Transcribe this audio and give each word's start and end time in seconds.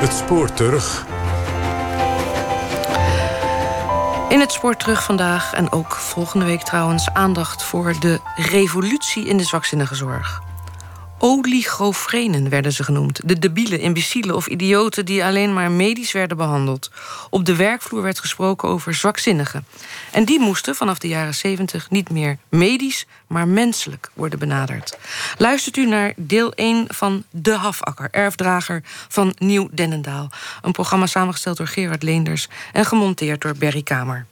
Het 0.00 0.12
spoor 0.12 0.52
terug. 0.52 1.06
In 4.28 4.40
het 4.40 4.52
spoor 4.52 4.76
terug 4.76 5.04
vandaag 5.04 5.52
en 5.52 5.72
ook 5.72 5.94
volgende 5.94 6.44
week 6.44 6.62
trouwens 6.62 7.10
aandacht 7.10 7.62
voor 7.62 7.94
de 8.00 8.20
revolutie 8.36 9.24
in 9.24 9.36
de 9.36 9.44
zwakzinnige 9.44 9.94
zorg. 9.94 10.43
Oligofrenen 11.26 12.48
werden 12.48 12.72
ze 12.72 12.84
genoemd. 12.84 13.20
De 13.24 13.38
debielen, 13.38 13.80
imbecielen 13.80 14.36
of 14.36 14.46
idioten 14.46 15.04
die 15.04 15.24
alleen 15.24 15.54
maar 15.54 15.70
medisch 15.70 16.12
werden 16.12 16.36
behandeld. 16.36 16.90
Op 17.30 17.44
de 17.44 17.56
werkvloer 17.56 18.02
werd 18.02 18.18
gesproken 18.18 18.68
over 18.68 18.94
zwakzinnigen. 18.94 19.66
En 20.12 20.24
die 20.24 20.40
moesten 20.40 20.74
vanaf 20.74 20.98
de 20.98 21.08
jaren 21.08 21.34
70 21.34 21.90
niet 21.90 22.10
meer 22.10 22.38
medisch, 22.48 23.06
maar 23.26 23.48
menselijk 23.48 24.10
worden 24.14 24.38
benaderd. 24.38 24.98
Luistert 25.38 25.76
u 25.76 25.86
naar 25.86 26.12
deel 26.16 26.52
1 26.52 26.84
van 26.88 27.24
De 27.30 27.56
Hafakker, 27.56 28.08
erfdrager 28.10 28.82
van 29.08 29.34
Nieuw 29.38 29.68
Dennendaal. 29.70 30.30
Een 30.62 30.72
programma 30.72 31.06
samengesteld 31.06 31.56
door 31.56 31.68
Gerard 31.68 32.02
Leenders 32.02 32.48
en 32.72 32.84
gemonteerd 32.84 33.40
door 33.40 33.56
Berry 33.56 33.82
Kamer. 33.82 34.26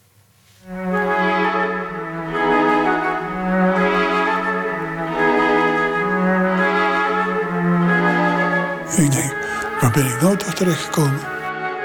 Ben 9.92 10.06
ik 10.06 10.20
nou 10.20 10.36
toch 10.36 10.54
terechtgekomen? 10.54 11.20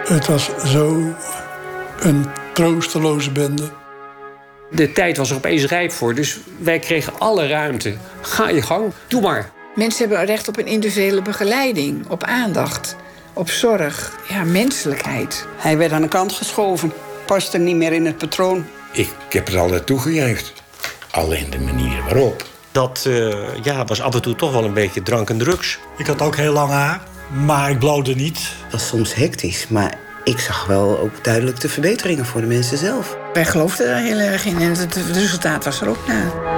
Het 0.03 0.27
was 0.27 0.49
zo 0.65 1.15
een 1.99 2.25
troosteloze 2.53 3.31
bende. 3.31 3.69
De 4.71 4.91
tijd 4.91 5.17
was 5.17 5.29
er 5.29 5.35
opeens 5.35 5.65
rijp 5.65 5.91
voor, 5.91 6.15
dus 6.15 6.39
wij 6.57 6.79
kregen 6.79 7.19
alle 7.19 7.47
ruimte. 7.47 7.95
Ga 8.21 8.49
je 8.49 8.61
gang, 8.61 8.93
doe 9.07 9.21
maar. 9.21 9.51
Mensen 9.75 10.07
hebben 10.07 10.25
recht 10.25 10.47
op 10.47 10.57
een 10.57 10.67
individuele 10.67 11.21
begeleiding, 11.21 12.09
op 12.09 12.23
aandacht, 12.23 12.95
op 13.33 13.49
zorg, 13.49 14.11
ja, 14.27 14.43
menselijkheid. 14.43 15.47
Hij 15.57 15.77
werd 15.77 15.91
aan 15.91 16.01
de 16.01 16.07
kant 16.07 16.31
geschoven, 16.31 16.93
paste 17.25 17.57
niet 17.57 17.75
meer 17.75 17.93
in 17.93 18.05
het 18.05 18.17
patroon. 18.17 18.65
Ik 18.91 19.09
heb 19.29 19.47
het 19.47 19.55
altijd 19.55 19.85
toegejuicht. 19.85 20.53
Alleen 21.11 21.49
de 21.49 21.59
manier 21.59 22.03
waarop. 22.03 22.45
Dat 22.71 23.05
uh, 23.07 23.63
ja, 23.63 23.85
was 23.85 24.01
af 24.01 24.13
en 24.13 24.21
toe 24.21 24.35
toch 24.35 24.51
wel 24.51 24.63
een 24.63 24.73
beetje 24.73 25.03
drank 25.03 25.29
en 25.29 25.37
drugs. 25.37 25.79
Ik 25.97 26.07
had 26.07 26.21
ook 26.21 26.35
heel 26.35 26.53
lang 26.53 26.69
haar, 26.69 27.01
maar 27.45 27.69
ik 27.69 27.79
blode 27.79 28.15
niet. 28.15 28.37
Het 28.63 28.71
was 28.71 28.87
soms 28.87 29.13
hectisch, 29.13 29.67
maar 29.67 29.93
ik 30.23 30.39
zag 30.39 30.65
wel 30.65 30.99
ook 30.99 31.23
duidelijk 31.23 31.59
de 31.59 31.69
verbeteringen 31.69 32.25
voor 32.25 32.41
de 32.41 32.47
mensen 32.47 32.77
zelf. 32.77 33.17
Wij 33.33 33.45
geloofden 33.45 33.87
daar 33.87 34.01
heel 34.01 34.19
erg 34.19 34.45
in 34.45 34.59
en 34.59 34.77
het 34.77 34.95
resultaat 35.13 35.65
was 35.65 35.81
er 35.81 35.89
ook 35.89 36.07
na. 36.07 36.55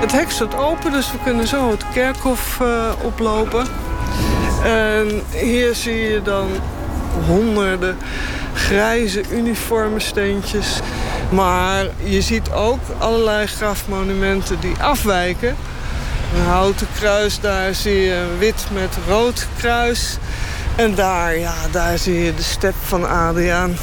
Het 0.00 0.12
hek 0.12 0.30
staat 0.30 0.56
open, 0.56 0.92
dus 0.92 1.12
we 1.12 1.18
kunnen 1.24 1.46
zo 1.46 1.70
het 1.70 1.84
kerkhof 1.92 2.58
uh, 2.62 2.92
oplopen. 3.02 3.66
En 4.64 5.22
hier 5.30 5.74
zie 5.74 5.96
je 5.96 6.22
dan 6.22 6.48
honderden 7.26 7.96
grijze 8.54 9.22
uniformensteentjes. 9.30 10.80
Maar 11.32 11.86
je 12.02 12.20
ziet 12.20 12.50
ook 12.50 12.80
allerlei 12.98 13.46
grafmonumenten 13.46 14.60
die 14.60 14.76
afwijken. 14.80 15.56
Een 16.34 16.44
houten 16.44 16.86
kruis, 16.94 17.40
daar 17.40 17.74
zie 17.74 18.00
je 18.00 18.26
wit 18.38 18.66
met 18.72 18.96
rood 19.08 19.46
kruis. 19.58 20.18
En 20.76 20.94
daar, 20.94 21.38
ja, 21.38 21.54
daar 21.70 21.98
zie 21.98 22.22
je 22.22 22.34
de 22.34 22.42
step 22.42 22.74
van 22.84 23.08
Adriaan. 23.08 23.76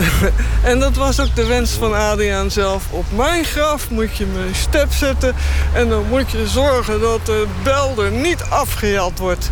en 0.70 0.78
dat 0.78 0.96
was 0.96 1.20
ook 1.20 1.34
de 1.34 1.46
wens 1.46 1.70
van 1.70 1.94
Adriaan 1.94 2.50
zelf. 2.50 2.84
Op 2.90 3.04
mijn 3.16 3.44
graf 3.44 3.90
moet 3.90 4.16
je 4.16 4.26
mijn 4.26 4.54
step 4.54 4.92
zetten. 4.92 5.34
En 5.74 5.88
dan 5.88 6.04
moet 6.08 6.30
je 6.30 6.46
zorgen 6.46 7.00
dat 7.00 7.26
de 7.26 7.46
bel 7.62 8.04
er 8.04 8.10
niet 8.10 8.42
afgejat 8.48 9.18
wordt. 9.18 9.50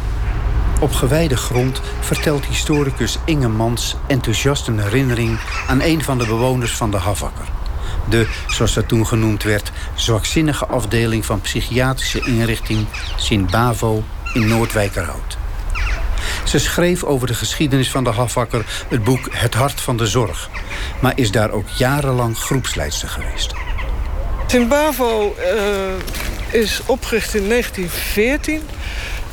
Op 0.80 0.92
gewijde 0.92 1.36
grond 1.36 1.80
vertelt 2.00 2.44
historicus 2.44 3.18
Inge 3.24 3.48
Mans 3.48 3.96
enthousiast 4.06 4.66
een 4.66 4.80
herinnering 4.80 5.38
aan 5.68 5.80
een 5.80 6.02
van 6.02 6.18
de 6.18 6.26
bewoners 6.26 6.72
van 6.72 6.90
de 6.90 6.96
Havakker. 6.96 7.44
De, 8.08 8.26
zoals 8.48 8.74
dat 8.74 8.88
toen 8.88 9.06
genoemd 9.06 9.42
werd, 9.42 9.72
zwakzinnige 9.94 10.66
afdeling 10.66 11.24
van 11.24 11.40
psychiatrische 11.40 12.20
inrichting 12.20 12.86
Sint-Bavo 13.16 14.04
in 14.34 14.48
Noordwijkerhout. 14.48 15.38
Ze 16.44 16.58
schreef 16.58 17.04
over 17.04 17.26
de 17.26 17.34
geschiedenis 17.34 17.90
van 17.90 18.04
de 18.04 18.10
Havakker 18.10 18.64
het 18.88 19.04
boek 19.04 19.28
Het 19.30 19.54
Hart 19.54 19.80
van 19.80 19.96
de 19.96 20.06
Zorg, 20.06 20.50
maar 21.00 21.12
is 21.14 21.30
daar 21.30 21.50
ook 21.50 21.68
jarenlang 21.68 22.38
groepsleidster 22.38 23.08
geweest. 23.08 23.52
Sint-Bavo 24.46 25.36
uh, 25.38 26.60
is 26.60 26.80
opgericht 26.86 27.34
in 27.34 27.48
1914 27.48 28.62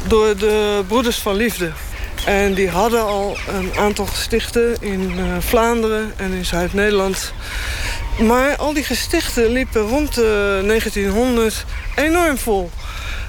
door 0.07 0.37
de 0.37 0.83
Broeders 0.87 1.17
van 1.17 1.35
Liefde. 1.35 1.71
En 2.25 2.53
die 2.53 2.69
hadden 2.69 3.03
al 3.05 3.37
een 3.47 3.71
aantal 3.77 4.05
gestichten 4.05 4.75
in 4.79 5.11
uh, 5.17 5.37
Vlaanderen 5.39 6.13
en 6.17 6.31
in 6.31 6.45
Zuid-Nederland. 6.45 7.33
Maar 8.19 8.55
al 8.55 8.73
die 8.73 8.83
gestichten 8.83 9.51
liepen 9.51 9.81
rond 9.81 10.15
de 10.15 10.63
1900 10.67 11.65
enorm 11.95 12.37
vol. 12.37 12.69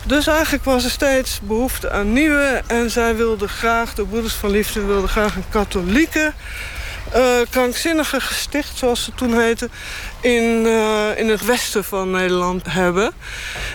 Dus 0.05 0.27
eigenlijk 0.27 0.65
was 0.65 0.85
er 0.85 0.91
steeds 0.91 1.41
behoefte 1.43 1.91
aan 1.91 2.13
nieuwe. 2.13 2.63
En 2.67 2.91
zij 2.91 3.17
wilden 3.17 3.49
graag, 3.49 3.95
de 3.95 4.05
Broeders 4.05 4.35
van 4.35 4.51
Liefde 4.51 4.85
wilden 4.85 5.09
graag 5.09 5.37
een 5.37 5.49
katholieke 5.49 6.33
uh, 7.17 7.41
krankzinnige 7.51 8.21
gesticht, 8.21 8.79
zoals 8.79 9.05
ze 9.05 9.13
toen 9.15 9.41
heette, 9.41 9.69
in, 10.21 10.63
uh, 10.65 11.19
in 11.19 11.29
het 11.29 11.45
westen 11.45 11.85
van 11.85 12.11
Nederland 12.11 12.63
hebben. 12.69 13.13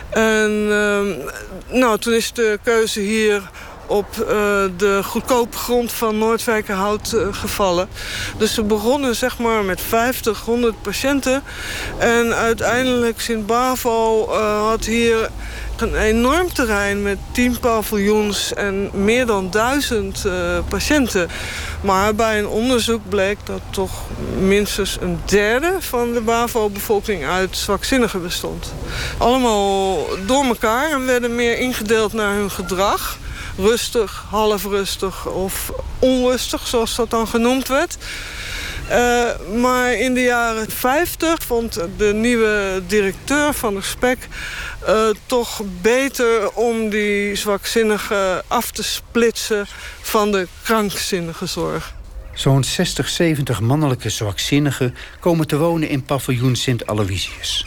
En 0.10 0.52
uh, 0.70 1.80
nou, 1.80 1.98
toen 1.98 2.14
is 2.14 2.34
de 2.34 2.60
keuze 2.64 3.00
hier 3.00 3.50
op 3.94 4.08
uh, 4.20 4.28
de 4.78 5.02
goedkope 5.04 5.58
grond 5.58 5.92
van 5.92 6.18
Noordwijkerhout 6.18 7.12
uh, 7.16 7.28
gevallen. 7.31 7.88
Dus 8.38 8.54
ze 8.54 8.64
begonnen 8.64 9.16
zeg 9.16 9.38
maar 9.38 9.64
met 9.64 9.81
50, 9.81 10.40
100 10.40 10.81
patiënten. 10.81 11.44
En 11.98 12.36
uiteindelijk 12.36 13.22
Sint-Bavo 13.22 14.28
uh, 14.30 14.68
had 14.68 14.86
hier 14.86 15.30
een 15.78 15.96
enorm 15.96 16.53
terrein 16.53 17.02
met 17.02 17.18
10 17.32 17.59
paviljoens 17.59 18.53
en 18.53 18.90
meer 18.94 19.26
dan 19.26 19.52
duizend 19.52 20.26
patiënten. 20.70 21.30
Maar 21.82 22.16
bij 22.16 22.40
een 22.40 22.48
onderzoek 22.48 23.02
bleek 23.09 23.38
dat 23.44 23.62
toch 23.70 23.92
minstens 24.40 24.98
een 25.02 25.20
derde 25.26 25.76
van 25.80 26.14
de 26.14 26.22
BAVO-bevolking 26.22 27.26
uit 27.26 27.58
zwakzinnigen 27.58 28.22
bestond. 28.22 28.74
Allemaal 29.18 29.98
door 30.26 30.44
elkaar 30.44 30.92
en 30.92 31.06
werden 31.06 31.36
meer 31.36 31.58
ingedeeld 31.58 32.14
naar 32.14 32.34
hun 32.34 32.52
gedrag 32.52 33.18
rustig, 33.58 34.25
half 34.30 34.64
rustig 34.64 35.28
of 35.28 35.72
onrustig, 36.00 36.68
zoals 36.68 36.96
dat 36.96 37.09
dan 37.09 37.28
genoemd 37.28 37.68
werd. 37.68 37.97
Uh, 38.90 39.30
maar 39.62 39.94
in 39.94 40.14
de 40.14 40.22
jaren 40.22 40.72
50 40.72 41.44
vond 41.44 41.80
de 41.97 42.14
nieuwe 42.14 42.81
directeur 42.88 43.53
van 43.53 43.74
de 43.74 43.81
SPEC 43.81 44.28
uh, 44.88 45.09
toch 45.25 45.62
beter 45.81 46.52
om 46.52 46.90
die 46.90 47.36
zwakzinnigen 47.36 48.44
af 48.47 48.72
te 48.72 48.84
splitsen 48.84 49.66
van 50.02 50.31
de 50.31 50.47
krankzinnige 50.64 51.46
zorg. 51.46 51.94
Zo'n 52.34 52.64
60, 52.64 53.09
70 53.09 53.59
mannelijke 53.59 54.09
zwakzinnigen 54.09 54.96
komen 55.20 55.47
te 55.47 55.58
wonen 55.58 55.90
in 55.90 56.03
paviljoen 56.03 56.56
Sint 56.56 56.88
Aloysius. 56.88 57.66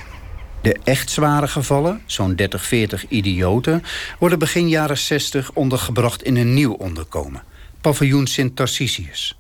De 0.67 0.77
echt 0.85 1.11
zware 1.11 1.49
gevallen, 1.49 2.01
zo'n 2.07 2.35
30, 2.35 2.67
40 2.67 3.09
idioten, 3.09 3.83
worden 4.19 4.39
begin 4.39 4.69
jaren 4.69 4.99
60 4.99 5.51
ondergebracht 5.53 6.23
in 6.23 6.37
een 6.37 6.55
nieuw 6.55 6.73
onderkomen, 6.73 7.43
paviljoen 7.81 8.27
Sint 8.27 8.57
Tarcisius. 8.57 9.39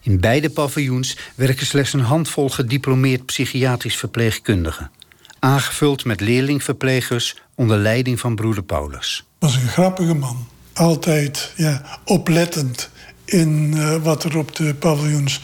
In 0.00 0.20
beide 0.20 0.50
paviljoens 0.50 1.16
werken 1.34 1.66
slechts 1.66 1.92
een 1.92 2.00
handvol 2.00 2.48
gediplomeerd 2.48 3.26
psychiatrisch 3.26 3.96
verpleegkundigen, 3.96 4.90
aangevuld 5.38 6.04
met 6.04 6.20
leerlingverplegers 6.20 7.36
onder 7.54 7.78
leiding 7.78 8.20
van 8.20 8.34
broeder 8.34 8.62
Paulus. 8.62 9.24
Was 9.38 9.54
een 9.54 9.68
grappige 9.68 10.14
man, 10.14 10.48
altijd 10.72 11.52
ja, 11.56 12.00
oplettend 12.04 12.90
in 13.24 13.72
uh, 13.76 13.96
wat 13.96 14.24
er 14.24 14.38
op 14.38 14.56
de 14.56 14.74
paviljoens 14.74 15.40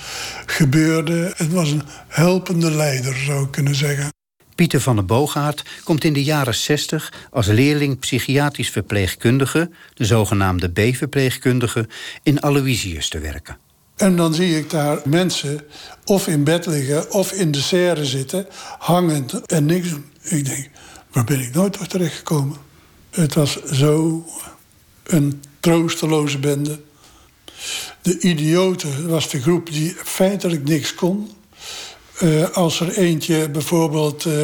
gebeurde. 0.46 1.32
Het 1.36 1.52
was 1.52 1.70
een 1.70 1.82
helpende 2.08 2.70
leider, 2.70 3.16
zou 3.16 3.44
ik 3.44 3.50
kunnen 3.50 3.74
zeggen. 3.74 4.14
Pieter 4.56 4.80
van 4.80 4.96
der 4.96 5.04
Boogaard 5.04 5.62
komt 5.84 6.04
in 6.04 6.12
de 6.12 6.24
jaren 6.24 6.54
60 6.54 7.12
als 7.30 7.46
leerling 7.46 7.98
psychiatrisch 7.98 8.70
verpleegkundige, 8.70 9.70
de 9.94 10.04
zogenaamde 10.04 10.68
B-verpleegkundige, 10.68 11.88
in 12.22 12.40
Aloysius 12.40 13.08
te 13.08 13.18
werken. 13.18 13.56
En 13.96 14.16
dan 14.16 14.34
zie 14.34 14.58
ik 14.58 14.70
daar 14.70 15.00
mensen 15.04 15.60
of 16.04 16.26
in 16.26 16.44
bed 16.44 16.66
liggen 16.66 17.12
of 17.12 17.32
in 17.32 17.50
de 17.50 17.60
serre 17.60 18.04
zitten, 18.04 18.46
hangend 18.78 19.46
en 19.46 19.66
niks. 19.66 19.88
Ik 20.22 20.44
denk, 20.44 20.68
waar 21.12 21.24
ben 21.24 21.40
ik 21.40 21.54
nooit 21.54 21.72
toch 21.72 21.86
terechtgekomen? 21.86 22.56
Het 23.10 23.34
was 23.34 23.62
zo 23.64 24.24
een 25.02 25.42
troosteloze 25.60 26.38
bende. 26.38 26.80
De 28.02 28.20
idioten 28.20 29.08
was 29.08 29.30
de 29.30 29.40
groep 29.40 29.72
die 29.72 29.96
feitelijk 30.04 30.64
niks 30.64 30.94
kon. 30.94 31.30
Eh, 32.18 32.50
als 32.50 32.80
er 32.80 32.98
eentje 32.98 33.50
bijvoorbeeld 33.50 34.24
uh, 34.24 34.34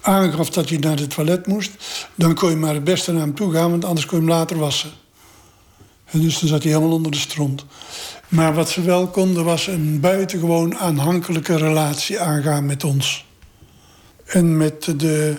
aangaf 0.00 0.50
dat 0.50 0.68
hij 0.68 0.78
naar 0.78 0.98
het 0.98 1.10
toilet 1.10 1.46
moest, 1.46 1.70
dan 2.14 2.34
kon 2.34 2.50
je 2.50 2.56
maar 2.56 2.74
het 2.74 2.84
beste 2.84 3.12
naar 3.12 3.20
hem 3.20 3.34
toe 3.34 3.52
gaan, 3.52 3.70
want 3.70 3.84
anders 3.84 4.06
kon 4.06 4.20
je 4.20 4.24
hem 4.24 4.34
later 4.34 4.58
wassen. 4.58 4.90
En 6.04 6.20
dus 6.20 6.38
dan 6.38 6.48
zat 6.48 6.62
hij 6.62 6.72
helemaal 6.72 6.94
onder 6.94 7.12
de 7.12 7.18
stront. 7.18 7.64
Maar 8.28 8.54
wat 8.54 8.70
ze 8.70 8.82
wel 8.82 9.06
konden 9.06 9.44
was 9.44 9.66
een 9.66 10.00
buitengewoon 10.00 10.76
aanhankelijke 10.76 11.56
relatie 11.56 12.20
aangaan 12.20 12.66
met 12.66 12.84
ons. 12.84 13.24
En 14.26 14.56
met 14.56 14.84
de 14.96 15.36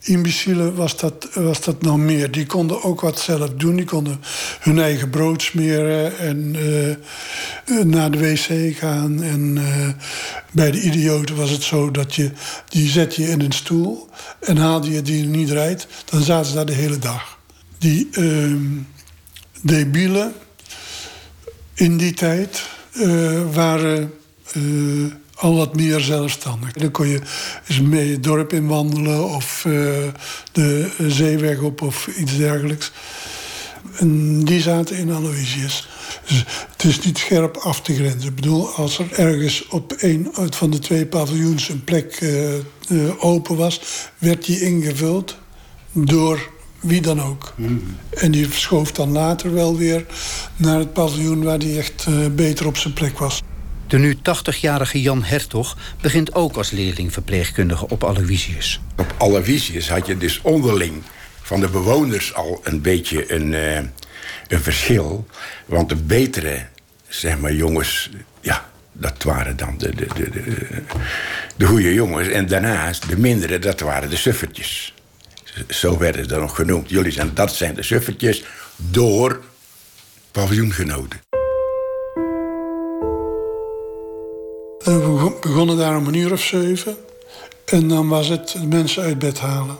imbecielen 0.00 0.74
was 0.74 0.96
dat, 0.96 1.28
was 1.34 1.60
dat 1.60 1.82
nog 1.82 1.96
meer. 1.96 2.30
Die 2.30 2.46
konden 2.46 2.82
ook 2.82 3.00
wat 3.00 3.20
zelf 3.20 3.50
doen. 3.54 3.76
Die 3.76 3.84
konden 3.84 4.20
hun 4.60 4.78
eigen 4.78 5.10
brood 5.10 5.42
smeren 5.42 6.18
en 6.18 6.56
uh, 7.66 7.84
naar 7.84 8.10
de 8.10 8.18
wc 8.18 8.76
gaan. 8.76 9.22
En 9.22 9.56
uh, 9.56 9.88
bij 10.50 10.70
de 10.70 10.80
idioten 10.80 11.36
was 11.36 11.50
het 11.50 11.62
zo 11.62 11.90
dat 11.90 12.14
je 12.14 12.30
die 12.68 12.88
zet 12.88 13.14
je 13.14 13.30
in 13.30 13.40
een 13.40 13.52
stoel 13.52 14.08
en 14.40 14.56
haalde 14.56 14.90
je 14.90 15.02
die 15.02 15.24
niet 15.24 15.50
rijdt, 15.50 15.86
dan 16.04 16.22
zaten 16.22 16.46
ze 16.48 16.54
daar 16.54 16.66
de 16.66 16.72
hele 16.72 16.98
dag. 16.98 17.38
Die 17.78 18.08
uh, 18.12 18.54
debielen 19.62 20.32
in 21.74 21.96
die 21.96 22.14
tijd 22.14 22.62
waren 23.52 24.12
al 25.38 25.56
wat 25.56 25.76
meer 25.76 26.00
zelfstandig. 26.00 26.72
Dan 26.72 26.90
kon 26.90 27.08
je 27.08 27.20
eens 27.66 27.80
mee 27.80 28.12
het 28.12 28.22
dorp 28.22 28.52
in 28.52 28.66
wandelen 28.66 29.24
of 29.24 29.64
uh, 29.64 29.74
de 30.52 30.90
zeeweg 30.98 31.60
op 31.60 31.82
of 31.82 32.06
iets 32.06 32.36
dergelijks. 32.36 32.92
En 33.96 34.40
die 34.44 34.60
zaten 34.60 34.96
in 34.96 35.12
Aloysius. 35.12 35.88
Dus 36.26 36.44
het 36.72 36.84
is 36.84 37.00
niet 37.00 37.18
scherp 37.18 37.56
af 37.56 37.80
te 37.80 37.94
grenzen. 37.94 38.28
Ik 38.28 38.34
bedoel, 38.34 38.68
als 38.68 38.98
er 38.98 39.12
ergens 39.12 39.68
op 39.68 39.94
een 39.98 40.28
uit 40.34 40.56
van 40.56 40.70
de 40.70 40.78
twee 40.78 41.06
paviljoens 41.06 41.68
een 41.68 41.84
plek 41.84 42.20
uh, 42.20 42.54
uh, 42.88 43.24
open 43.24 43.56
was, 43.56 43.80
werd 44.18 44.44
die 44.44 44.60
ingevuld 44.60 45.36
door 45.92 46.50
wie 46.80 47.00
dan 47.00 47.22
ook. 47.22 47.52
Mm. 47.56 47.96
En 48.10 48.30
die 48.30 48.48
verschoof 48.48 48.92
dan 48.92 49.12
later 49.12 49.54
wel 49.54 49.76
weer 49.76 50.06
naar 50.56 50.78
het 50.78 50.92
paviljoen 50.92 51.42
waar 51.42 51.58
die 51.58 51.78
echt 51.78 52.06
beter 52.34 52.66
op 52.66 52.76
zijn 52.76 52.94
plek 52.94 53.18
was. 53.18 53.42
De 53.88 53.98
nu 53.98 54.16
80-jarige 54.16 55.00
Jan 55.00 55.24
Hertog 55.24 55.76
begint 56.00 56.34
ook 56.34 56.56
als 56.56 56.70
leerling 56.70 57.12
verpleegkundige 57.12 57.88
op 57.88 58.04
Aloysius. 58.04 58.80
Op 58.96 59.14
Aloysius 59.18 59.88
had 59.88 60.06
je 60.06 60.16
dus 60.16 60.40
onderling 60.42 61.02
van 61.42 61.60
de 61.60 61.68
bewoners 61.68 62.34
al 62.34 62.60
een 62.62 62.80
beetje 62.80 63.32
een, 63.32 63.52
uh, 63.52 63.76
een 64.48 64.60
verschil. 64.60 65.26
Want 65.66 65.88
de 65.88 65.96
betere, 65.96 66.66
zeg 67.08 67.38
maar, 67.38 67.52
jongens, 67.52 68.10
ja, 68.40 68.70
dat 68.92 69.22
waren 69.22 69.56
dan 69.56 69.74
de, 69.78 69.94
de, 69.94 70.06
de, 70.14 70.30
de, 70.30 70.42
de 71.56 71.66
goede 71.66 71.94
jongens. 71.94 72.28
En 72.28 72.46
daarnaast, 72.46 73.08
de 73.08 73.18
mindere, 73.18 73.58
dat 73.58 73.80
waren 73.80 74.10
de 74.10 74.16
suffertjes. 74.16 74.94
Zo 75.68 75.98
werden 75.98 76.22
ze 76.22 76.28
dan 76.28 76.40
nog 76.40 76.54
genoemd. 76.54 76.90
Jullie 76.90 77.12
zijn, 77.12 77.30
dat 77.34 77.54
zijn 77.54 77.74
de 77.74 77.82
suffertjes 77.82 78.44
door 78.76 79.40
paviljoengenoten. 80.32 81.20
We 84.88 85.32
begonnen 85.40 85.76
daar 85.76 85.96
om 85.96 86.06
een 86.06 86.14
uur 86.14 86.32
of 86.32 86.40
zeven. 86.40 86.96
En 87.64 87.88
dan 87.88 88.08
was 88.08 88.28
het 88.28 88.56
mensen 88.68 89.02
uit 89.02 89.18
bed 89.18 89.40
halen. 89.40 89.76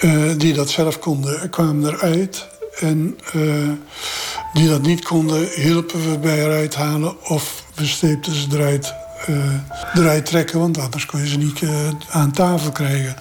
Uh, 0.00 0.30
die 0.36 0.52
dat 0.52 0.68
zelf 0.68 0.98
konden, 0.98 1.50
kwamen 1.50 1.94
eruit. 1.94 2.46
En 2.80 3.18
uh, 3.34 3.70
die 4.52 4.68
dat 4.68 4.82
niet 4.82 5.04
konden, 5.04 5.48
hielpen 5.54 6.10
we 6.10 6.18
bij 6.18 6.44
eruit 6.44 6.74
halen. 6.74 7.24
Of 7.28 7.64
we 7.74 7.86
steepten 7.86 8.34
ze 8.34 8.46
eruit, 8.50 8.94
uh, 9.28 9.36
eruit 9.94 10.26
trekken. 10.26 10.58
Want 10.58 10.78
anders 10.78 11.06
kon 11.06 11.20
je 11.20 11.28
ze 11.28 11.38
niet 11.38 11.60
aan 12.10 12.32
tafel 12.32 12.72
krijgen. 12.72 13.16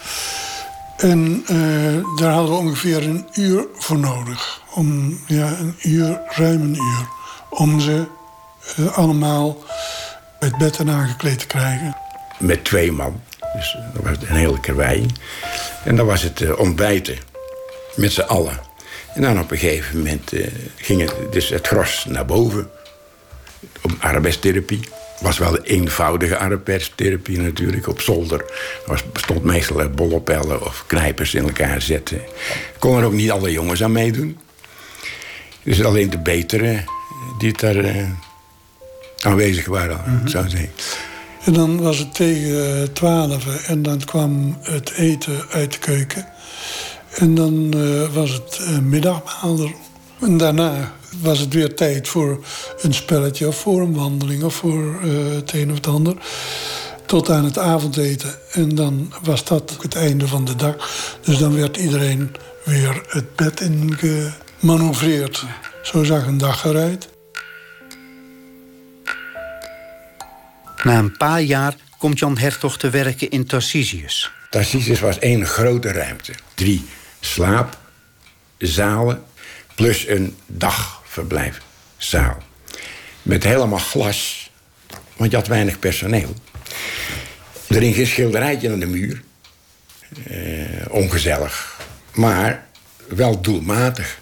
En 0.98 1.44
daar 2.16 2.32
hadden 2.32 2.52
we 2.52 2.62
ongeveer 2.62 3.04
een 3.04 3.28
uur 3.34 3.68
voor 3.74 4.00
nodig. 4.00 4.62
Om, 4.74 5.20
ja, 5.28 5.58
een 5.60 5.76
uur, 5.82 6.22
ruim 6.30 6.62
een 6.62 6.76
uur. 6.76 7.08
Om 7.50 7.80
ze 7.80 8.06
allemaal 8.94 9.58
het 10.40 10.58
bed 10.58 10.78
en 10.78 10.90
aangekleed 10.90 11.40
te 11.40 11.48
krijgen. 11.48 11.96
Met 12.40 12.64
twee 12.64 12.92
man. 12.92 13.22
Dus 13.56 13.78
dat 13.94 14.04
was 14.04 14.30
een 14.30 14.36
hele 14.36 14.60
karwei. 14.60 15.06
En 15.84 15.96
dan 15.96 16.06
was 16.06 16.22
het 16.22 16.42
uh, 16.42 16.60
ontbijten. 16.60 17.18
Met 17.96 18.12
z'n 18.12 18.22
allen. 18.22 18.60
En 19.14 19.22
dan 19.22 19.40
op 19.40 19.52
een 19.52 19.58
gegeven 19.58 19.98
moment 19.98 20.34
uh, 20.34 20.48
ging 20.76 21.02
het, 21.02 21.14
dus 21.32 21.50
het 21.50 21.68
gros 21.68 22.06
naar 22.08 22.26
boven. 22.26 22.70
Op 23.82 23.92
arbeidstherapie. 24.00 24.80
was 25.20 25.38
wel 25.38 25.56
een 25.58 25.64
eenvoudige 25.64 26.38
arbeidstherapie 26.38 27.40
natuurlijk. 27.40 27.88
Op 27.88 28.02
zolder 28.02 28.46
was, 28.86 29.12
bestond 29.12 29.44
meestal 29.44 29.80
uit 29.80 30.02
of 30.62 30.84
knijpers 30.88 31.34
in 31.34 31.44
elkaar 31.44 31.82
zetten. 31.82 32.22
Konden 32.80 33.00
er 33.02 33.06
ook 33.06 33.14
niet 33.14 33.32
alle 33.32 33.52
jongens 33.52 33.84
aan 33.84 33.92
meedoen. 33.92 34.40
Dus 35.64 35.84
alleen 35.84 36.10
de 36.10 36.20
betere 36.20 36.84
die 37.38 37.50
het 37.50 37.60
daar 37.60 38.08
aanwezig 39.26 39.66
waren, 39.66 40.02
mm 40.06 40.18
-hmm. 40.18 40.28
zou 40.28 40.50
zeggen. 40.50 40.70
En 41.44 41.54
dan 41.54 41.82
was 41.82 41.98
het 41.98 42.14
tegen 42.14 42.94
twaalf 42.94 43.68
en 43.68 43.82
dan 43.82 44.00
kwam 44.06 44.58
het 44.62 44.92
eten 44.92 45.46
uit 45.52 45.72
de 45.72 45.80
keuken. 45.80 46.26
En 47.16 47.36
dan 47.36 47.74
uh, 47.76 48.14
was 48.14 48.32
het 48.32 48.60
uh, 48.62 48.80
middagmaal. 48.80 49.70
En 50.22 50.38
daarna 50.38 50.94
was 51.22 51.40
het 51.40 51.54
weer 51.54 51.76
tijd 51.76 52.08
voor 52.08 52.46
een 52.82 52.94
spelletje 52.94 53.48
of 53.48 53.58
voor 53.58 53.82
een 53.82 53.94
wandeling 53.94 54.44
of 54.44 54.56
voor 54.56 55.00
uh, 55.04 55.36
het 55.36 55.54
een 55.54 55.70
of 55.70 55.76
het 55.76 55.88
ander. 55.88 56.16
Tot 57.06 57.30
aan 57.30 57.44
het 57.44 57.58
avondeten. 57.58 58.36
En 58.52 58.76
dan 58.76 59.14
was 59.24 59.46
dat 59.46 59.72
ook 59.74 59.84
het 59.84 59.96
einde 59.96 60.28
van 60.28 60.46
de 60.46 60.56
dag. 60.56 60.76
Dus 61.22 61.38
dan 61.38 61.56
werd 61.56 61.78
iedereen 61.78 62.36
weer 62.64 63.02
het 63.08 63.36
bed 63.36 63.62
in 63.62 63.98
gemanoeuvreerd. 64.60 65.46
Zo 65.84 66.04
zag 66.04 66.26
een 66.26 66.38
dag 66.38 66.66
eruit. 66.66 67.15
Na 70.86 70.98
een 70.98 71.18
paar 71.18 71.42
jaar 71.42 71.76
komt 71.98 72.20
Jan 72.20 72.38
Hertog 72.38 72.78
te 72.78 72.90
werken 72.90 73.30
in 73.30 73.46
Tarcisius. 73.46 74.32
Tarcisius 74.50 75.00
was 75.00 75.20
één 75.20 75.46
grote 75.46 75.92
ruimte. 75.92 76.34
Drie 76.54 76.86
slaapzalen 77.20 79.24
plus 79.76 80.08
een 80.08 80.36
dagverblijfzaal. 80.46 82.38
Met 83.22 83.44
helemaal 83.44 83.80
glas, 83.80 84.52
want 85.16 85.32
je 85.32 85.38
had 85.38 85.48
weinig 85.48 85.80
personeel. 85.80 86.34
Erin 87.68 87.94
geen 87.94 88.08
schilderijtje 88.08 88.72
aan 88.72 88.80
de 88.80 88.86
muur. 88.86 89.24
Eh, 90.24 90.86
ongezellig. 90.90 91.80
Maar 92.14 92.68
wel 93.08 93.42
doelmatig. 93.42 94.20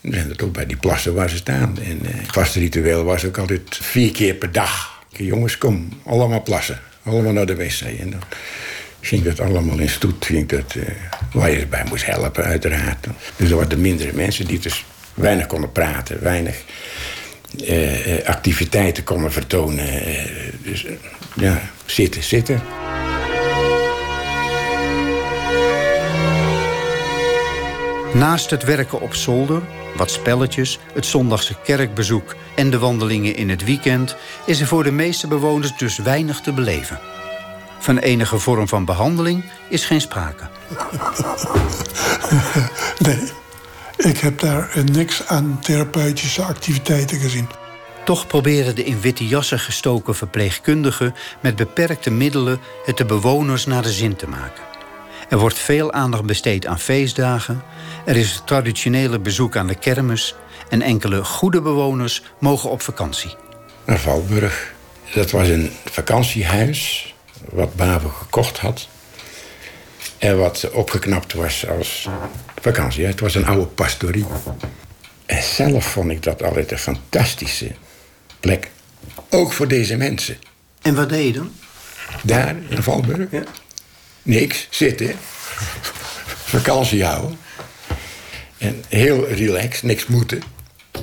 We 0.00 0.12
zijn 0.12 0.28
het 0.28 0.42
ook 0.42 0.52
bij 0.52 0.66
die 0.66 0.76
plassen 0.76 1.14
waar 1.14 1.30
ze 1.30 1.36
staan. 1.36 1.78
En 1.78 2.06
eh, 2.06 2.14
het 2.14 2.32
vaste 2.32 2.58
ritueel 2.58 3.04
was 3.04 3.24
ook 3.24 3.38
altijd 3.38 3.78
vier 3.82 4.12
keer 4.12 4.34
per 4.34 4.52
dag 4.52 4.97
jongens, 5.08 5.58
kom, 5.58 5.88
allemaal 6.04 6.42
plassen. 6.42 6.80
Allemaal 7.02 7.32
naar 7.32 7.46
de 7.46 7.56
wc. 7.56 7.80
En 7.80 8.10
dan 8.10 8.20
ging 9.00 9.22
dat 9.22 9.40
allemaal 9.40 9.78
in 9.78 9.88
stoet. 9.88 10.24
Ging 10.24 10.48
dat, 10.48 10.74
uh, 10.74 10.84
waar 11.32 11.50
je 11.50 11.66
bij 11.66 11.84
moest 11.88 12.06
helpen, 12.06 12.44
uiteraard. 12.44 13.06
Dus 13.36 13.50
er 13.50 13.56
waren 13.56 13.80
mindere 13.80 14.12
mensen 14.12 14.46
die 14.46 14.58
dus 14.58 14.84
weinig 15.14 15.46
konden 15.46 15.72
praten. 15.72 16.22
Weinig 16.22 16.64
uh, 17.68 18.24
activiteiten 18.24 19.04
konden 19.04 19.32
vertonen. 19.32 19.86
Dus 20.62 20.86
ja, 21.34 21.70
zitten, 21.86 22.22
zitten. 22.22 22.62
Naast 28.14 28.50
het 28.50 28.64
werken 28.64 29.00
op 29.00 29.14
zolder, 29.14 29.62
wat 29.96 30.10
spelletjes, 30.10 30.78
het 30.92 31.06
zondagse 31.06 31.54
kerkbezoek 31.64 32.34
en 32.56 32.70
de 32.70 32.78
wandelingen 32.78 33.36
in 33.36 33.48
het 33.50 33.64
weekend 33.64 34.16
is 34.46 34.60
er 34.60 34.66
voor 34.66 34.84
de 34.84 34.90
meeste 34.90 35.26
bewoners 35.26 35.76
dus 35.76 35.98
weinig 35.98 36.40
te 36.40 36.52
beleven. 36.52 37.00
Van 37.78 37.98
enige 37.98 38.38
vorm 38.38 38.68
van 38.68 38.84
behandeling 38.84 39.44
is 39.68 39.84
geen 39.84 40.00
sprake. 40.00 40.44
Nee, 42.98 43.18
ik 43.96 44.18
heb 44.18 44.38
daar 44.38 44.82
niks 44.92 45.26
aan 45.26 45.58
therapeutische 45.62 46.42
activiteiten 46.42 47.18
gezien. 47.18 47.48
Toch 48.04 48.26
proberen 48.26 48.74
de 48.74 48.84
in 48.84 49.00
witte 49.00 49.26
jassen 49.26 49.58
gestoken 49.58 50.14
verpleegkundigen 50.14 51.14
met 51.40 51.56
beperkte 51.56 52.10
middelen 52.10 52.60
het 52.84 52.96
de 52.96 53.04
bewoners 53.04 53.66
naar 53.66 53.82
de 53.82 53.92
zin 53.92 54.16
te 54.16 54.28
maken. 54.28 54.62
Er 55.28 55.38
wordt 55.38 55.58
veel 55.58 55.92
aandacht 55.92 56.24
besteed 56.24 56.66
aan 56.66 56.78
feestdagen. 56.78 57.62
Er 58.06 58.16
is 58.16 58.34
het 58.34 58.46
traditionele 58.46 59.18
bezoek 59.18 59.56
aan 59.56 59.66
de 59.66 59.74
kermis. 59.74 60.34
En 60.68 60.82
enkele 60.82 61.24
goede 61.24 61.60
bewoners 61.60 62.22
mogen 62.38 62.70
op 62.70 62.82
vakantie. 62.82 63.34
Naar 63.84 63.98
Valburg. 63.98 64.74
Dat 65.14 65.30
was 65.30 65.48
een 65.48 65.70
vakantiehuis 65.84 67.14
wat 67.50 67.74
Bavo 67.74 68.08
gekocht 68.08 68.58
had. 68.58 68.88
En 70.18 70.38
wat 70.38 70.70
opgeknapt 70.70 71.32
was 71.32 71.68
als 71.68 72.08
vakantie. 72.60 73.06
Het 73.06 73.20
was 73.20 73.34
een 73.34 73.46
oude 73.46 73.66
pastorie. 73.66 74.26
En 75.26 75.36
En 75.36 75.42
zelf 75.42 75.84
vond 75.84 76.10
ik 76.10 76.22
dat 76.22 76.42
altijd 76.42 76.70
een 76.72 76.78
fantastische 76.78 77.70
plek. 78.40 78.70
Ook 79.30 79.52
voor 79.52 79.68
deze 79.68 79.96
mensen. 79.96 80.36
En 80.82 80.94
wat 80.94 81.08
deed 81.08 81.26
je 81.26 81.32
dan? 81.32 81.52
Daar, 82.22 82.56
in 82.68 82.82
Valburg? 82.82 83.30
Ja. 83.30 83.42
Niks, 84.28 84.66
zitten. 84.70 85.14
Vakantie 86.44 87.04
houden. 87.04 87.38
En 88.58 88.84
heel 88.88 89.28
relaxed, 89.28 89.82
niks 89.82 90.06
moeten. 90.06 90.42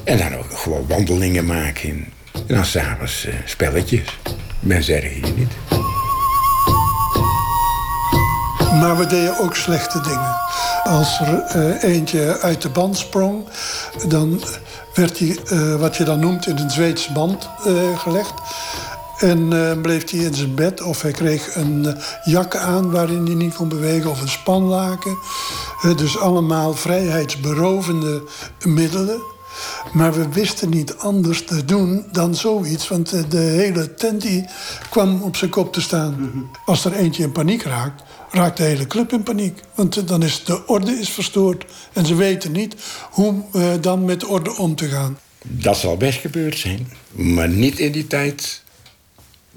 En 0.04 0.18
dan 0.18 0.36
ook 0.36 0.58
gewoon 0.58 0.88
wandelingen 0.88 1.46
maken. 1.46 1.90
En 1.90 2.56
dan 2.56 2.66
s'avonds 2.66 3.26
uh, 3.26 3.34
spelletjes. 3.46 4.20
Men 4.60 4.84
zeggen 4.84 5.10
hier 5.10 5.34
niet. 5.36 5.52
Maar 8.72 8.98
we 8.98 9.08
deden 9.08 9.40
ook 9.40 9.56
slechte 9.56 10.02
dingen. 10.02 10.36
Als 10.84 11.20
er 11.20 11.56
uh, 11.56 11.84
eentje 11.84 12.40
uit 12.40 12.62
de 12.62 12.70
band 12.70 12.98
sprong, 12.98 13.48
dan 14.08 14.44
werd 14.94 15.20
hij, 15.20 15.38
uh, 15.52 15.76
wat 15.76 15.96
je 15.96 16.04
dan 16.04 16.20
noemt, 16.20 16.48
in 16.48 16.58
een 16.58 16.70
Zweedse 16.70 17.12
band 17.12 17.50
gelegd. 17.98 18.34
En 19.20 19.50
bleef 19.82 20.12
hij 20.12 20.20
in 20.20 20.34
zijn 20.34 20.56
bed 20.56 20.82
of 20.82 21.02
hij 21.02 21.12
kreeg 21.12 21.56
een 21.56 21.98
jak 22.24 22.56
aan 22.56 22.92
waarin 22.92 23.26
hij 23.26 23.36
niet 23.36 23.56
kon 23.56 23.70
bewegen 23.70 24.10
of 24.10 24.22
een 24.22 24.30
spanlaken. 24.30 25.18
dus 25.96 26.18
allemaal 26.18 26.74
vrijheidsberovende 26.74 28.24
middelen. 28.64 29.22
Maar 29.94 30.14
we 30.14 30.30
wisten 30.30 30.70
niet 30.70 30.98
anders 30.98 31.46
te 31.46 31.66
doen 31.66 32.06
dan 32.12 32.36
zoiets. 32.36 32.88
Want 32.88 33.32
de 33.32 33.38
hele 33.38 33.94
tent 33.94 34.22
die 34.22 34.46
kwam 34.90 35.22
op 35.22 35.36
zijn 35.36 35.50
kop 35.50 35.74
te 35.74 35.82
staan. 35.82 36.50
Als 36.66 36.86
er 36.86 36.94
eentje 36.94 37.24
in 37.24 37.32
paniek 37.32 37.64
raakt, 37.64 38.04
raakt 38.30 38.58
de 38.58 38.64
hele 38.64 38.88
club 38.88 39.12
in 39.12 39.24
paniek. 39.24 39.62
Want 39.76 40.08
dan 40.08 40.24
is 40.24 40.44
de 40.44 40.68
orde 40.68 40.92
is 40.92 41.10
verstoord. 41.10 41.66
En 41.94 42.06
ze 42.06 42.16
weten 42.16 42.52
niet 42.52 42.76
hoe 43.12 43.34
uh, 43.54 43.74
dan 43.82 44.06
met 44.06 44.26
orde 44.26 44.56
om 44.58 44.76
te 44.76 44.88
gaan. 44.88 45.18
Dat 45.42 45.78
zal 45.78 45.98
best 45.98 46.20
gebeurd 46.20 46.58
zijn. 46.58 46.92
Maar 47.12 47.50
niet 47.50 47.80
in 47.80 47.92
die 47.92 48.08
tijd 48.08 48.64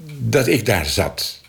dat 0.05 0.47
ik 0.47 0.65
daar 0.65 0.85
zat. 0.85 1.41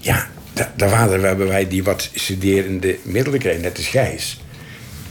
Ja, 0.00 0.28
daar 0.76 0.90
waren 0.90 1.48
wij 1.48 1.68
die 1.68 1.82
wat 1.82 2.10
studerende 2.14 2.98
middelen 3.02 3.38
kregen, 3.38 3.60
net 3.60 3.76
als 3.76 3.86
Gijs. 3.86 4.40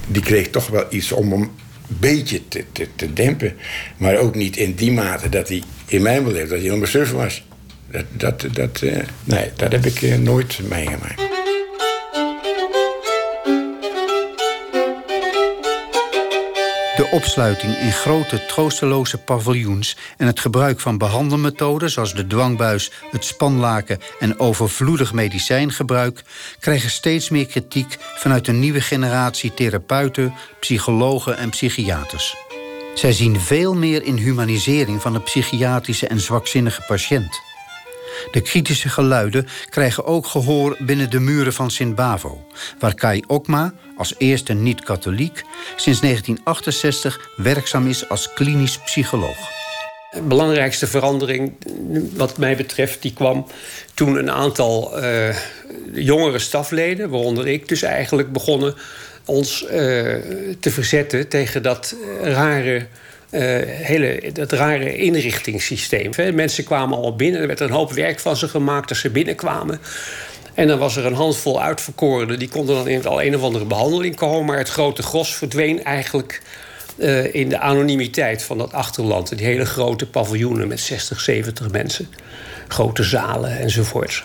Die 0.07 0.21
kreeg 0.21 0.49
toch 0.49 0.67
wel 0.67 0.85
iets 0.89 1.11
om 1.11 1.31
hem 1.31 1.41
een 1.41 1.51
beetje 1.87 2.47
te, 2.47 2.65
te, 2.71 2.87
te 2.95 3.13
dempen. 3.13 3.55
Maar 3.97 4.17
ook 4.17 4.35
niet 4.35 4.57
in 4.57 4.73
die 4.75 4.91
mate 4.91 5.29
dat 5.29 5.47
hij 5.47 5.63
in 5.85 6.01
mijn 6.01 6.23
beleving 6.23 6.49
dat 6.49 6.77
hij 6.77 6.85
surfer 6.87 7.17
was. 7.17 7.43
Dat, 7.91 8.05
dat, 8.11 8.45
dat, 8.53 8.81
uh, 8.81 8.97
nee, 9.23 9.49
dat 9.55 9.71
heb 9.71 9.85
ik 9.85 10.01
uh, 10.01 10.17
nooit 10.17 10.59
meegemaakt. 10.67 11.30
De 16.95 17.07
opsluiting 17.11 17.77
in 17.77 17.91
grote 17.91 18.45
troosteloze 18.45 19.17
paviljoens 19.17 19.97
en 20.17 20.27
het 20.27 20.39
gebruik 20.39 20.79
van 20.79 20.97
behandelmethoden 20.97 21.89
zoals 21.89 22.13
de 22.13 22.27
dwangbuis, 22.27 22.91
het 23.11 23.25
spanlaken 23.25 23.99
en 24.19 24.39
overvloedig 24.39 25.13
medicijngebruik 25.13 26.23
krijgen 26.59 26.89
steeds 26.89 27.29
meer 27.29 27.45
kritiek 27.45 27.97
vanuit 27.99 28.47
een 28.47 28.59
nieuwe 28.59 28.81
generatie 28.81 29.53
therapeuten, 29.53 30.33
psychologen 30.59 31.37
en 31.37 31.49
psychiaters. 31.49 32.35
Zij 32.95 33.11
zien 33.11 33.39
veel 33.39 33.73
meer 33.73 34.03
in 34.03 34.17
humanisering 34.17 35.01
van 35.01 35.13
de 35.13 35.21
psychiatrische 35.21 36.07
en 36.07 36.19
zwakzinnige 36.19 36.81
patiënt. 36.87 37.50
De 38.31 38.41
kritische 38.41 38.89
geluiden 38.89 39.47
krijgen 39.69 40.05
ook 40.05 40.25
gehoor 40.25 40.75
binnen 40.79 41.09
de 41.09 41.19
muren 41.19 41.53
van 41.53 41.71
Sint-Bavo... 41.71 42.47
waar 42.79 42.93
Kai 42.93 43.23
Okma, 43.27 43.73
als 43.97 44.13
eerste 44.17 44.53
niet-katholiek... 44.53 45.43
sinds 45.75 45.99
1968 45.99 47.29
werkzaam 47.35 47.87
is 47.87 48.09
als 48.09 48.33
klinisch 48.33 48.77
psycholoog. 48.77 49.37
De 50.11 50.21
belangrijkste 50.21 50.87
verandering, 50.87 51.53
wat 52.15 52.37
mij 52.37 52.55
betreft, 52.55 53.01
die 53.01 53.13
kwam 53.13 53.45
toen 53.93 54.15
een 54.15 54.31
aantal 54.31 55.03
uh, 55.03 55.35
jongere 55.93 56.39
stafleden, 56.39 57.09
waaronder 57.09 57.47
ik 57.47 57.67
dus 57.67 57.81
eigenlijk, 57.81 58.31
begonnen 58.31 58.75
ons 59.25 59.63
uh, 59.63 59.69
te 60.59 60.71
verzetten 60.71 61.27
tegen 61.27 61.63
dat 61.63 61.95
rare 62.21 62.77
uh, 62.77 62.83
hele, 63.31 64.31
dat 64.33 64.51
rare 64.51 64.95
inrichtingssysteem. 64.95 66.35
Mensen 66.35 66.63
kwamen 66.63 66.97
al 66.97 67.15
binnen, 67.15 67.41
er 67.41 67.47
werd 67.47 67.59
een 67.59 67.69
hoop 67.69 67.91
werk 67.93 68.19
van 68.19 68.35
ze 68.35 68.47
gemaakt 68.47 68.89
als 68.89 68.99
ze 68.99 69.09
binnenkwamen. 69.09 69.79
En 70.53 70.67
dan 70.67 70.79
was 70.79 70.95
er 70.95 71.05
een 71.05 71.13
handvol 71.13 71.61
uitverkorenen, 71.61 72.39
die 72.39 72.49
konden 72.49 72.75
dan 72.75 72.87
in 72.87 73.05
al 73.05 73.23
een 73.23 73.35
of 73.35 73.41
andere 73.41 73.65
behandeling 73.65 74.15
komen. 74.15 74.45
Maar 74.45 74.57
het 74.57 74.69
grote 74.69 75.03
gros 75.03 75.35
verdween 75.35 75.83
eigenlijk 75.83 76.41
uh, 76.97 77.33
in 77.33 77.49
de 77.49 77.59
anonimiteit 77.59 78.43
van 78.43 78.57
dat 78.57 78.73
achterland. 78.73 79.37
Die 79.37 79.45
hele 79.45 79.65
grote 79.65 80.07
paviljoenen 80.07 80.67
met 80.67 80.79
60, 80.79 81.19
70 81.19 81.71
mensen. 81.71 82.07
Grote 82.67 83.03
zalen 83.03 83.59
enzovoorts 83.59 84.23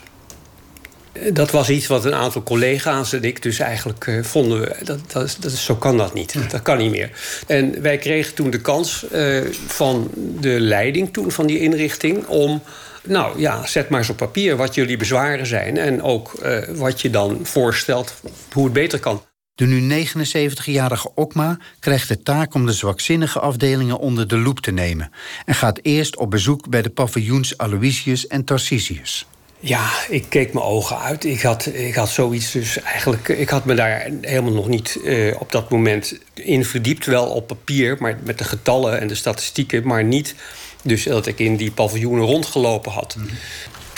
dat 1.33 1.51
was 1.51 1.71
iets 1.71 1.87
wat 1.87 2.05
een 2.05 2.15
aantal 2.15 2.43
collega's 2.43 3.13
en 3.13 3.23
ik 3.23 3.43
dus 3.43 3.59
eigenlijk 3.59 4.07
uh, 4.07 4.23
vonden... 4.23 4.61
We, 4.61 4.77
dat, 4.85 5.13
dat, 5.13 5.37
dat, 5.41 5.53
zo 5.53 5.75
kan 5.75 5.97
dat 5.97 6.15
niet. 6.15 6.51
Dat 6.51 6.63
kan 6.63 6.79
niet 6.79 6.91
meer. 6.91 7.11
En 7.47 7.83
wij 7.83 7.99
kregen 7.99 8.35
toen 8.35 8.51
de 8.51 8.61
kans 8.61 9.05
uh, 9.13 9.43
van 9.67 10.11
de 10.41 10.61
leiding 10.61 11.13
toen 11.13 11.31
van 11.31 11.47
die 11.47 11.61
inrichting... 11.61 12.27
om, 12.27 12.63
nou 13.03 13.41
ja, 13.41 13.67
zet 13.67 13.89
maar 13.89 13.99
eens 13.99 14.11
op 14.11 14.17
papier 14.17 14.57
wat 14.57 14.75
jullie 14.75 14.97
bezwaren 14.97 15.47
zijn... 15.47 15.79
en 15.79 16.03
ook 16.03 16.33
uh, 16.43 16.59
wat 16.69 17.01
je 17.01 17.11
dan 17.11 17.39
voorstelt 17.43 18.15
hoe 18.53 18.65
het 18.65 18.73
beter 18.73 18.99
kan. 18.99 19.23
De 19.55 19.67
nu 19.67 20.07
79-jarige 20.07 21.15
Okma 21.15 21.59
krijgt 21.81 22.09
de 22.09 22.23
taak 22.23 22.55
om 22.55 22.67
de 22.67 22.73
zwakzinnige 22.73 23.41
afdelingen 23.41 23.99
onder 23.99 24.29
de 24.29 24.39
loep 24.39 24.61
te 24.61 24.71
nemen... 24.71 25.11
en 25.45 25.55
gaat 25.55 25.79
eerst 25.83 26.17
op 26.17 26.31
bezoek 26.31 26.69
bij 26.69 26.83
de 26.83 26.91
paviljoens 26.91 27.59
Aloysius 27.59 28.27
en 28.27 28.45
Tarcisius. 28.45 29.27
Ja, 29.61 29.91
ik 30.09 30.25
keek 30.29 30.53
mijn 30.53 30.67
ogen 30.67 30.99
uit. 30.99 31.25
Ik 31.25 31.43
had, 31.43 31.67
ik 31.67 31.95
had 31.95 32.09
zoiets 32.09 32.53
dus 32.53 32.81
eigenlijk... 32.83 33.29
Ik 33.29 33.49
had 33.49 33.65
me 33.65 33.75
daar 33.75 34.11
helemaal 34.21 34.53
nog 34.53 34.69
niet 34.69 34.99
uh, 35.05 35.35
op 35.39 35.53
dat 35.53 35.71
moment 35.71 36.19
in 36.35 36.65
verdiept. 36.65 37.07
Wel 37.07 37.27
op 37.27 37.47
papier, 37.47 37.97
maar 38.01 38.19
met 38.25 38.39
de 38.39 38.45
getallen 38.45 39.01
en 39.01 39.07
de 39.07 39.15
statistieken. 39.15 39.87
Maar 39.87 40.05
niet 40.05 40.35
dus 40.83 41.05
dat 41.05 41.27
ik 41.27 41.39
in 41.39 41.57
die 41.57 41.71
paviljoenen 41.71 42.25
rondgelopen 42.25 42.93
had. 42.93 43.15
-hmm 43.19 43.29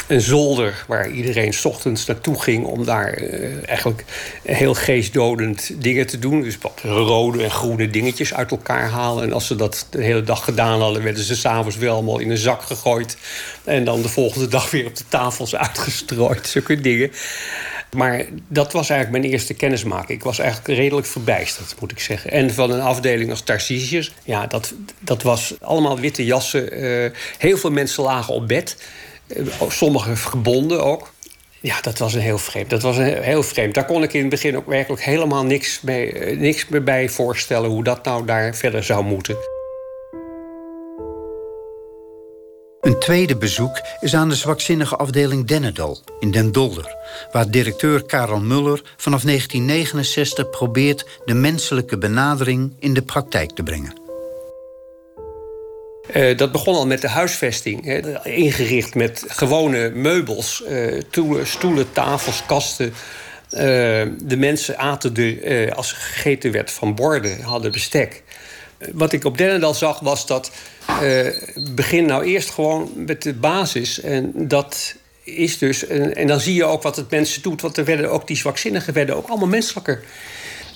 een 0.08 0.20
zolder 0.20 0.84
waar 0.86 1.10
iedereen 1.10 1.52
s 1.52 1.64
ochtends 1.64 2.06
naartoe 2.06 2.42
ging 2.42 2.64
om 2.64 2.84
daar 2.84 3.22
uh, 3.22 3.68
eigenlijk 3.68 4.04
heel 4.42 4.74
geestdodend 4.74 5.82
dingen 5.82 6.06
te 6.06 6.18
doen. 6.18 6.42
Dus 6.42 6.58
wat 6.58 6.80
rode 6.82 7.42
en 7.42 7.50
groene 7.50 7.90
dingetjes 7.90 8.34
uit 8.34 8.50
elkaar 8.50 8.88
halen. 8.88 9.24
En 9.24 9.32
als 9.32 9.46
ze 9.46 9.56
dat 9.56 9.86
de 9.90 10.02
hele 10.02 10.22
dag 10.22 10.44
gedaan 10.44 10.80
hadden, 10.80 11.02
werden 11.02 11.24
ze 11.24 11.36
s'avonds 11.36 11.76
wel 11.76 11.94
allemaal 11.94 12.18
in 12.18 12.30
een 12.30 12.36
zak 12.36 12.62
gegooid. 12.62 13.16
En 13.64 13.84
dan 13.84 14.02
de 14.02 14.08
volgende 14.08 14.48
dag 14.48 14.70
weer 14.70 14.86
op 14.86 14.96
de 14.96 15.04
tafels 15.08 15.56
uitgestrooid. 15.56 16.46
Zulke 16.58 16.80
dingen. 16.80 17.10
Maar 17.96 18.24
dat 18.48 18.72
was 18.72 18.90
eigenlijk 18.90 19.20
mijn 19.20 19.32
eerste 19.32 19.54
kennismaking. 19.54 20.18
Ik 20.18 20.24
was 20.24 20.38
eigenlijk 20.38 20.78
redelijk 20.78 21.06
verbijsterd, 21.06 21.74
moet 21.80 21.90
ik 21.90 22.00
zeggen. 22.00 22.30
En 22.30 22.54
van 22.54 22.70
een 22.70 22.80
afdeling 22.80 23.30
als 23.30 23.40
Tarcisius, 23.40 24.12
ja, 24.24 24.46
dat, 24.46 24.74
dat 24.98 25.22
was 25.22 25.54
allemaal 25.60 25.98
witte 25.98 26.24
jassen. 26.24 26.82
Uh, 26.82 27.10
heel 27.38 27.56
veel 27.56 27.70
mensen 27.70 28.02
lagen 28.02 28.34
op 28.34 28.48
bed. 28.48 28.76
Eh, 29.28 29.68
Sommigen 29.68 30.16
gebonden 30.16 30.85
ook. 30.85 31.12
Ja, 31.61 31.80
dat 31.80 31.99
was 31.99 32.14
een 32.14 32.20
heel 32.20 32.38
vreemd. 32.38 32.70
Dat 32.70 32.82
was 32.82 32.97
een 32.97 33.23
heel 33.23 33.42
vreemd. 33.42 33.75
Daar 33.75 33.85
kon 33.85 34.02
ik 34.02 34.12
in 34.12 34.20
het 34.20 34.30
begin 34.30 34.56
ook 34.56 34.66
werkelijk 34.66 35.02
helemaal 35.02 35.44
niks, 35.44 35.80
mee, 35.80 36.12
eh, 36.12 36.38
niks 36.38 36.68
meer 36.68 36.82
bij 36.82 37.08
voorstellen 37.08 37.70
hoe 37.70 37.85
dat 37.85 38.04
nou 38.04 38.25
daar 38.25 38.54
verder 38.54 38.85
zou 38.85 39.04
moeten. 39.04 39.37
Een 42.80 42.99
tweede 42.99 43.37
bezoek 43.37 43.80
is 44.00 44.14
aan 44.14 44.28
de 44.28 44.35
zwakzinnige 44.35 44.97
afdeling 44.97 45.47
Dennedal 45.47 45.99
in 46.20 46.30
Den 46.30 46.52
Dolder, 46.52 46.97
waar 47.32 47.50
directeur 47.50 48.04
Karel 48.06 48.40
Muller 48.40 48.82
vanaf 48.97 49.23
1969 49.23 50.50
probeert 50.50 51.06
de 51.25 51.35
menselijke 51.35 51.99
benadering 51.99 52.76
in 52.78 52.94
de 52.94 53.02
praktijk 53.02 53.50
te 53.50 53.62
brengen. 53.62 53.97
Uh, 56.14 56.36
dat 56.36 56.52
begon 56.52 56.74
al 56.74 56.86
met 56.86 57.00
de 57.00 57.08
huisvesting. 57.08 57.84
Hè, 57.84 58.26
ingericht 58.26 58.94
met 58.94 59.24
gewone 59.26 59.90
meubels. 59.90 60.62
Uh, 60.68 61.44
stoelen, 61.44 61.92
tafels, 61.92 62.42
kasten. 62.46 62.86
Uh, 62.86 63.60
de 64.22 64.36
mensen 64.36 64.78
aten 64.78 65.16
er, 65.16 65.74
als 65.74 65.92
gegeten 65.92 66.52
werd 66.52 66.70
van 66.70 66.94
borden, 66.94 67.40
hadden 67.40 67.72
bestek. 67.72 68.22
Wat 68.92 69.12
ik 69.12 69.24
op 69.24 69.38
Dennendal 69.38 69.74
zag 69.74 70.00
was 70.00 70.26
dat... 70.26 70.50
begin 71.74 72.06
nou 72.06 72.24
eerst 72.24 72.50
gewoon 72.50 72.92
met 72.94 73.22
de 73.22 73.34
basis. 73.34 74.00
En 74.00 74.32
dat 74.34 74.94
is 75.24 75.58
dus... 75.58 75.86
En, 75.86 76.14
en, 76.16 76.26
dan 76.26 76.40
zie 76.40 76.54
je 76.54 76.64
ook 76.64 76.82
wat 76.82 76.96
het 76.96 77.10
mensen 77.10 77.42
doet. 77.42 77.60
Want 77.60 77.76
er 77.76 77.84
werden 77.84 78.10
ook 78.10 78.26
die 78.26 78.36
zwakzinnigen 78.36 78.94
werden 78.94 79.16
ook 79.16 79.28
allemaal 79.28 79.48
menselijker. 79.48 80.02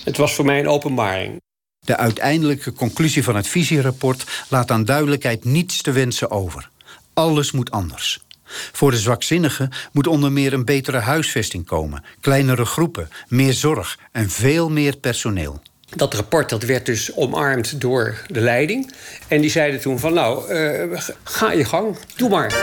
Het 0.04 0.16
was 0.16 0.34
voor 0.34 0.44
mij 0.44 0.58
een 0.58 0.68
openbaring. 0.68 1.40
De 1.84 1.96
uiteindelijke 1.96 2.72
conclusie 2.72 3.24
van 3.24 3.36
het 3.36 3.46
visierapport 3.46 4.44
laat 4.48 4.70
aan 4.70 4.84
duidelijkheid 4.84 5.44
niets 5.44 5.82
te 5.82 5.92
wensen 5.92 6.30
over. 6.30 6.68
Alles 7.14 7.52
moet 7.52 7.70
anders. 7.70 8.24
Voor 8.72 8.90
de 8.90 8.98
zwakzinnigen 8.98 9.70
moet 9.92 10.06
onder 10.06 10.32
meer 10.32 10.52
een 10.52 10.64
betere 10.64 10.98
huisvesting 10.98 11.66
komen, 11.66 12.04
kleinere 12.20 12.64
groepen, 12.64 13.08
meer 13.28 13.52
zorg 13.52 13.98
en 14.12 14.30
veel 14.30 14.70
meer 14.70 14.96
personeel. 14.96 15.62
dat 15.96 16.14
rapport 16.14 16.48
dat 16.48 16.62
werd 16.62 16.86
dus 16.86 17.14
omarmd 17.14 17.80
door 17.80 18.22
de 18.26 18.40
leiding. 18.40 18.94
En 19.28 19.40
die 19.40 19.50
zeiden 19.50 19.80
toen 19.80 19.98
van 19.98 20.14
nou, 20.14 20.52
uh, 20.52 21.00
ga 21.24 21.52
je 21.52 21.64
gang, 21.64 21.96
doe 22.16 22.28
maar. 22.28 22.54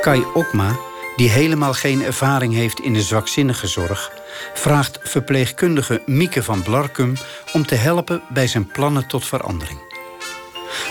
Kai 0.00 0.24
Okma, 0.34 0.78
die 1.16 1.28
helemaal 1.28 1.72
geen 1.72 2.02
ervaring 2.02 2.54
heeft 2.54 2.80
in 2.80 2.92
de 2.92 3.02
zwakzinnige 3.02 3.66
zorg... 3.66 4.19
vraagt 4.54 4.98
verpleegkundige 5.02 6.02
Mieke 6.06 6.42
van 6.42 6.62
Blarkum 6.62 7.12
om 7.52 7.66
te 7.66 7.74
helpen 7.74 8.22
bij 8.28 8.46
zijn 8.46 8.66
plannen 8.66 9.06
tot 9.06 9.26
verandering. 9.26 9.78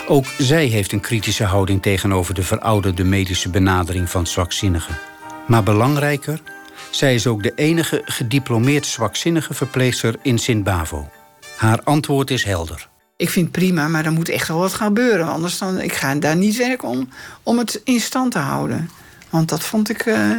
Ook 0.08 0.24
zij 0.38 0.66
heeft 0.66 0.92
een 0.92 1.00
kritische 1.00 1.44
houding 1.44 1.82
tegenover 1.82 2.34
de 2.34 2.42
verouderde 2.42 3.04
medische 3.04 3.50
benadering 3.50 4.10
van 4.10 4.26
zwakzinnigen. 4.26 4.98
Maar 5.46 5.62
belangrijker, 5.62 6.42
zij 6.90 7.14
is 7.14 7.26
ook 7.26 7.42
de 7.42 7.52
enige 7.54 8.02
gediplomeerd 8.04 8.86
zwakzinnige 8.86 9.54
verpleegster 9.54 10.14
in 10.22 10.38
Sint-Bavo. 10.38 11.08
Haar 11.56 11.82
antwoord 11.82 12.30
is 12.30 12.44
helder. 12.44 12.88
Ik 13.16 13.30
vind 13.30 13.50
prima, 13.50 13.88
maar 13.88 14.04
er 14.04 14.12
moet 14.12 14.28
echt 14.28 14.48
wel 14.48 14.58
wat 14.58 14.74
gebeuren. 14.74 15.26
Anders 15.26 15.58
dan, 15.58 15.80
ik 15.80 15.92
ga 15.92 16.14
daar 16.14 16.36
niet 16.36 16.56
werken 16.56 16.88
om, 16.88 17.08
om 17.42 17.58
het 17.58 17.80
in 17.84 18.00
stand 18.00 18.32
te 18.32 18.38
houden. 18.38 18.90
Want 19.30 19.48
dat 19.48 19.62
vond 19.62 19.90
ik 19.90 20.06
uh, 20.06 20.30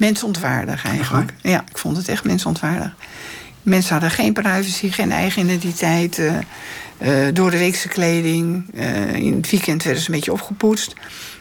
mensontwaardig 0.00 0.84
eigenlijk. 0.84 1.32
Ja, 1.42 1.64
ik 1.70 1.78
vond 1.78 1.96
het 1.96 2.08
echt 2.08 2.24
mensontwaardig. 2.24 2.94
Mensen 3.62 3.92
hadden 3.92 4.10
geen 4.10 4.32
privacy, 4.32 4.90
geen 4.90 5.12
eigen 5.12 5.42
identiteit. 5.42 6.18
Uh, 6.18 6.32
uh, 6.98 7.34
door 7.34 7.50
de 7.50 7.58
weekse 7.58 7.88
kleding. 7.88 8.74
in 9.14 9.34
het 9.36 9.50
weekend 9.50 9.82
werden 9.82 10.02
ze 10.02 10.08
een 10.08 10.14
beetje 10.14 10.32
opgepoetst. 10.32 10.94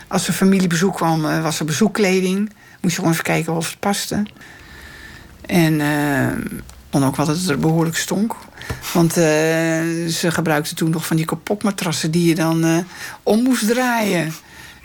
Als 0.07 0.27
er 0.27 0.33
familiebezoek 0.33 0.95
kwam, 0.95 1.21
was 1.21 1.59
er 1.59 1.65
bezoekkleding. 1.65 2.37
Moest 2.81 2.95
je 2.95 2.99
gewoon 2.99 3.11
even 3.11 3.23
kijken 3.23 3.53
of 3.53 3.69
het 3.69 3.79
paste. 3.79 4.23
En 5.45 5.81
vond 6.89 7.03
ook 7.03 7.15
wel 7.15 7.25
dat 7.25 7.37
het 7.37 7.49
er 7.49 7.59
behoorlijk 7.59 7.97
stonk. 7.97 8.35
Want 8.93 9.13
ze 9.13 10.27
gebruikten 10.27 10.75
toen 10.75 10.89
nog 10.89 11.05
van 11.05 11.15
die 11.15 11.25
kapotmatrassen 11.25 12.11
die 12.11 12.27
je 12.27 12.35
dan 12.35 12.85
om 13.23 13.43
moest 13.43 13.67
draaien. 13.67 14.33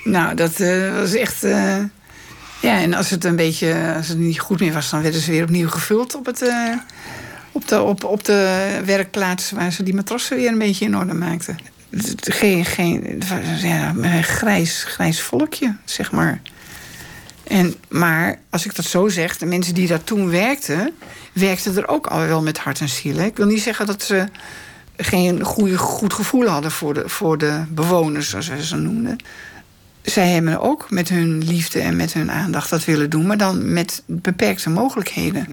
Nou, 0.04 0.34
dat 0.34 0.58
was 0.98 1.14
echt. 1.14 1.46
Ja, 2.64 2.80
en 2.80 2.94
als 2.94 3.10
het 3.10 3.24
een 3.24 3.36
beetje 3.36 3.94
als 3.96 4.08
het 4.08 4.18
niet 4.18 4.40
goed 4.40 4.60
meer 4.60 4.72
was, 4.72 4.90
dan 4.90 5.02
werden 5.02 5.20
ze 5.20 5.30
weer 5.30 5.42
opnieuw 5.42 5.68
gevuld 5.68 6.14
op, 6.14 6.26
het, 6.26 6.42
uh, 6.42 6.76
op, 7.52 7.68
de, 7.68 7.82
op, 7.82 8.04
op 8.04 8.24
de 8.24 8.80
werkplaats 8.84 9.50
waar 9.50 9.72
ze 9.72 9.82
die 9.82 9.94
matrassen 9.94 10.36
weer 10.36 10.48
een 10.48 10.58
beetje 10.58 10.84
in 10.84 10.96
orde 10.96 11.14
maakten. 11.14 11.58
Geen, 12.16 12.64
geen 12.64 13.22
ja, 13.62 13.94
grijs, 14.22 14.84
grijs 14.84 15.20
volkje, 15.20 15.76
zeg 15.84 16.12
maar. 16.12 16.40
En, 17.46 17.74
maar 17.88 18.38
als 18.50 18.64
ik 18.64 18.74
dat 18.74 18.84
zo 18.84 19.08
zeg, 19.08 19.38
de 19.38 19.46
mensen 19.46 19.74
die 19.74 19.86
daar 19.86 20.04
toen 20.04 20.30
werkten, 20.30 20.90
werkten 21.32 21.76
er 21.76 21.88
ook 21.88 22.06
al 22.06 22.26
wel 22.26 22.42
met 22.42 22.58
hart 22.58 22.80
en 22.80 22.88
ziel. 22.88 23.18
Ik 23.18 23.36
wil 23.36 23.46
niet 23.46 23.62
zeggen 23.62 23.86
dat 23.86 24.02
ze 24.02 24.28
geen 24.96 25.42
goede, 25.42 25.78
goed 25.78 26.12
gevoel 26.12 26.46
hadden 26.46 26.70
voor 26.70 26.94
de, 26.94 27.08
voor 27.08 27.38
de 27.38 27.62
bewoners, 27.68 28.28
zoals 28.28 28.48
wij 28.48 28.62
ze 28.62 28.76
noemden 28.76 29.18
zij 30.04 30.28
hebben 30.28 30.60
ook 30.60 30.90
met 30.90 31.08
hun 31.08 31.44
liefde 31.44 31.80
en 31.80 31.96
met 31.96 32.12
hun 32.12 32.30
aandacht 32.30 32.70
dat 32.70 32.84
willen 32.84 33.10
doen, 33.10 33.26
maar 33.26 33.36
dan 33.36 33.72
met 33.72 34.02
beperkte 34.06 34.70
mogelijkheden. 34.70 35.46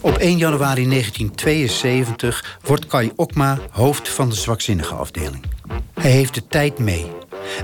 Op 0.00 0.16
1 0.16 0.38
januari 0.38 0.88
1972 0.88 2.58
wordt 2.62 2.86
Kai 2.86 3.12
Okma 3.16 3.58
hoofd 3.70 4.08
van 4.08 4.28
de 4.28 4.34
zwakzinnige 4.34 4.94
afdeling. 4.94 5.44
Hij 5.94 6.10
heeft 6.10 6.34
de 6.34 6.46
tijd 6.48 6.78
mee. 6.78 7.06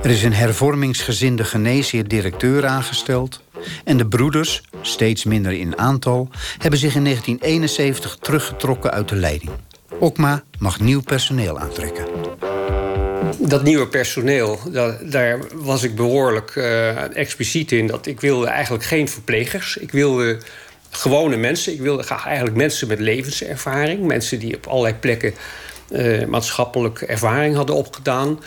Er 0.02 0.10
is 0.10 0.22
een 0.22 0.32
hervormingsgezinde 0.32 1.44
geneesheer 1.44 2.08
directeur 2.08 2.66
aangesteld. 2.66 3.43
En 3.84 3.96
de 3.96 4.06
broeders, 4.06 4.62
steeds 4.80 5.24
minder 5.24 5.52
in 5.52 5.78
aantal, 5.78 6.28
hebben 6.58 6.78
zich 6.78 6.94
in 6.94 7.04
1971 7.04 8.16
teruggetrokken 8.20 8.90
uit 8.90 9.08
de 9.08 9.16
leiding. 9.16 9.50
Okma 9.98 10.42
mag 10.58 10.80
nieuw 10.80 11.02
personeel 11.02 11.58
aantrekken. 11.58 12.04
Dat 13.38 13.62
nieuwe 13.62 13.88
personeel, 13.88 14.58
daar 15.02 15.38
was 15.54 15.82
ik 15.82 15.94
behoorlijk 15.94 16.54
uh, 16.54 17.16
expliciet 17.16 17.72
in. 17.72 17.86
Dat 17.86 18.06
ik 18.06 18.20
wilde 18.20 18.46
eigenlijk 18.46 18.84
geen 18.84 19.08
verplegers. 19.08 19.76
Ik 19.76 19.90
wilde 19.90 20.38
gewone 20.90 21.36
mensen. 21.36 21.72
Ik 21.72 21.80
wilde 21.80 22.04
eigenlijk 22.24 22.56
mensen 22.56 22.88
met 22.88 23.00
levenservaring. 23.00 24.06
Mensen 24.06 24.38
die 24.38 24.56
op 24.56 24.66
allerlei 24.66 24.94
plekken 24.94 25.34
uh, 25.90 26.26
maatschappelijk 26.26 27.00
ervaring 27.00 27.56
hadden 27.56 27.76
opgedaan. 27.76 28.38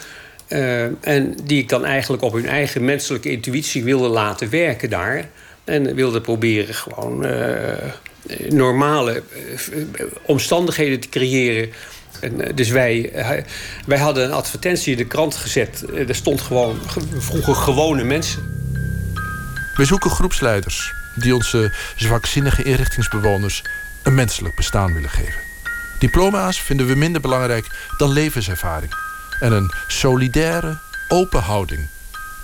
Uh, 0.50 1.08
en 1.08 1.36
die 1.44 1.62
ik 1.62 1.70
dan 1.70 1.86
eigenlijk 1.86 2.24
op 2.24 2.34
hun 2.34 2.48
eigen 2.48 2.86
menselijke 2.86 3.32
intuïtie 3.32 3.84
wilde 3.84 4.08
laten 4.08 4.50
werken 4.50 4.90
daar. 4.90 5.30
En 5.64 5.96
wilde 5.96 6.22
proberen 6.22 6.76
gewoon 6.76 7.26
uh, 7.26 7.42
normale 8.50 9.24
uh, 9.72 10.04
omstandigheden 10.26 11.00
te 11.00 11.10
creëren. 11.10 11.70
En, 12.22 12.56
dus 12.56 12.70
wij, 12.70 13.12
wij 13.86 13.98
hadden 13.98 14.24
een 14.24 14.32
advertentie 14.32 14.92
in 14.92 14.98
de 14.98 15.08
krant 15.08 15.36
gezet. 15.36 15.84
er 16.08 16.16
stond 16.16 16.42
gewoon, 16.42 16.80
vroegen 17.18 17.56
gewone 17.56 18.04
mensen. 18.04 18.56
We 19.76 19.86
zoeken 19.86 20.10
groepsleiders 20.10 20.94
die 21.16 21.36
onze 21.36 21.74
zwakzinnige 21.96 22.64
inrichtingsbewoners 22.64 23.64
een 24.04 24.16
menselijk 24.16 24.56
bestaan 24.56 24.94
willen 24.94 25.10
geven. 25.10 25.40
Diploma's 26.00 26.62
vinden 26.62 26.88
we 26.88 26.96
minder 26.96 27.22
belangrijk 27.22 27.66
dan 27.98 28.10
levenservaring 28.10 29.07
en 29.40 29.52
een 29.52 29.72
solidaire, 29.88 30.78
open 31.08 31.42
houding 31.42 31.90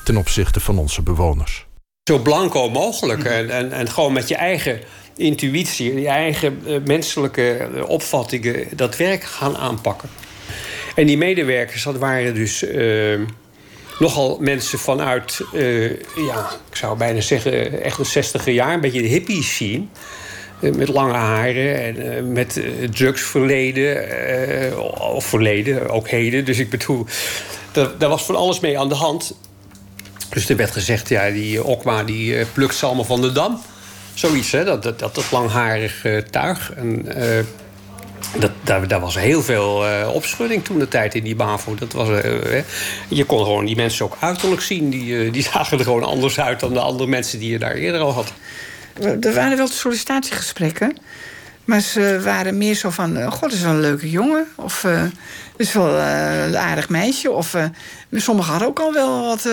ten 0.04 0.18
opzichte 0.18 0.60
van 0.60 0.78
onze 0.78 1.02
bewoners. 1.02 1.66
Zo 2.04 2.20
blanco 2.20 2.70
mogelijk 2.70 3.24
en, 3.24 3.50
en, 3.50 3.72
en 3.72 3.90
gewoon 3.90 4.14
met 4.14 4.28
je 4.28 4.36
eigen 4.36 4.80
intuïtie, 5.16 6.00
je 6.00 6.08
eigen 6.08 6.62
uh, 6.68 6.78
menselijke 6.86 7.58
eh, 7.58 7.90
opvattingen 7.90 8.68
dat 8.76 8.98
werk 8.98 9.24
gaan 9.24 9.58
aanpakken. 9.58 10.10
En 10.96 11.06
die 11.06 11.18
medewerkers, 11.18 11.84
dat 11.84 11.98
waren 11.98 12.34
dus 12.34 12.64
uh, 12.64 13.20
nogal 14.00 14.38
mensen 14.40 14.80
vanuit, 14.80 15.42
uh, 15.54 15.90
ja, 16.28 16.52
ik 16.70 16.76
zou 16.76 16.98
bijna 16.98 17.22
zeggen, 17.22 17.84
echt 17.84 17.98
de 17.98 18.04
zestiger 18.04 18.54
jaar, 18.54 18.74
een 18.74 18.82
beetje 18.82 19.02
de 19.02 19.08
hippie 19.08 19.44
scene. 19.44 19.86
Eh, 20.64 20.72
met 20.72 20.88
lange 20.88 21.14
haren 21.14 21.82
en 21.82 21.96
uh, 21.96 22.34
met 22.34 22.58
uh, 22.58 22.90
drugsverleden. 22.90 23.98
of 25.00 25.26
verleden, 25.26 25.90
ook 25.90 26.10
heden. 26.10 26.46
Dus 26.46 26.58
ik 26.58 26.70
bedoel, 26.70 27.06
daar 27.72 28.10
was 28.10 28.24
van 28.24 28.36
alles 28.36 28.60
mee 28.60 28.80
aan 28.80 28.90
de 28.90 28.96
hand. 28.96 29.36
Dus 30.30 30.50
er 30.50 30.56
werd 30.56 30.72
gezegd, 30.72 31.10
ja, 31.10 31.30
die 31.30 31.64
Okma 31.64 32.04
die 32.04 32.46
plukt 32.46 32.76
van 32.76 33.22
de 33.22 33.32
dam. 33.32 33.62
Zoiets, 34.14 34.52
hè, 34.52 34.64
dat, 34.64 34.84
dat, 34.84 35.00
dat, 35.00 35.32
langharig 35.32 36.06
tuig. 36.30 36.74
En, 36.76 37.06
dat, 38.40 38.52
daar, 38.88 39.00
was 39.00 39.18
heel 39.18 39.42
veel 39.42 39.84
opschudding 40.14 40.64
toen 40.64 40.80
de 40.80 40.88
tijd 40.88 41.16
in 41.16 41.24
die 41.24 41.36
BAVO. 41.36 41.76
Dat 41.76 41.92
was, 41.92 42.08
je 43.08 43.24
kon 43.26 43.44
gewoon 43.44 43.66
die 43.66 43.76
mensen 43.76 44.06
ook 44.06 44.18
uiterlijk 44.20 44.62
zien. 44.62 44.90
Die, 44.90 45.32
die 45.32 45.44
zagen 45.54 45.78
er 45.78 45.84
gewoon 45.84 46.04
anders 46.04 46.40
uit 46.40 46.60
dan 46.60 46.74
de 46.74 46.80
andere 46.80 47.10
mensen 47.10 47.40
die 47.40 47.52
je 47.52 47.60
daar 47.60 47.76
eerder 47.76 48.02
al 48.02 48.14
had. 48.14 48.34
Er 49.00 49.34
waren 49.34 49.58
wel 49.58 49.68
sollicitatiegesprekken. 49.68 50.98
Maar 51.66 51.82
ze 51.82 52.22
waren 52.24 52.58
meer 52.58 52.76
zo 52.76 52.90
van: 52.90 53.32
God, 53.32 53.42
dat 53.42 53.52
is 53.52 53.62
wel 53.62 53.72
een 53.72 53.80
leuke 53.80 54.10
jongen. 54.10 54.46
Of 54.56 54.84
uh, 54.84 55.04
is 55.56 55.74
wel 55.74 55.98
uh, 55.98 56.46
een 56.46 56.58
aardig 56.58 56.90
meisje. 56.90 57.32
Of 57.32 57.56
sommigen 58.12 58.52
hadden 58.52 58.70
ook 58.70 58.80
al 58.80 58.94
wel 58.94 59.26
wat 59.26 59.46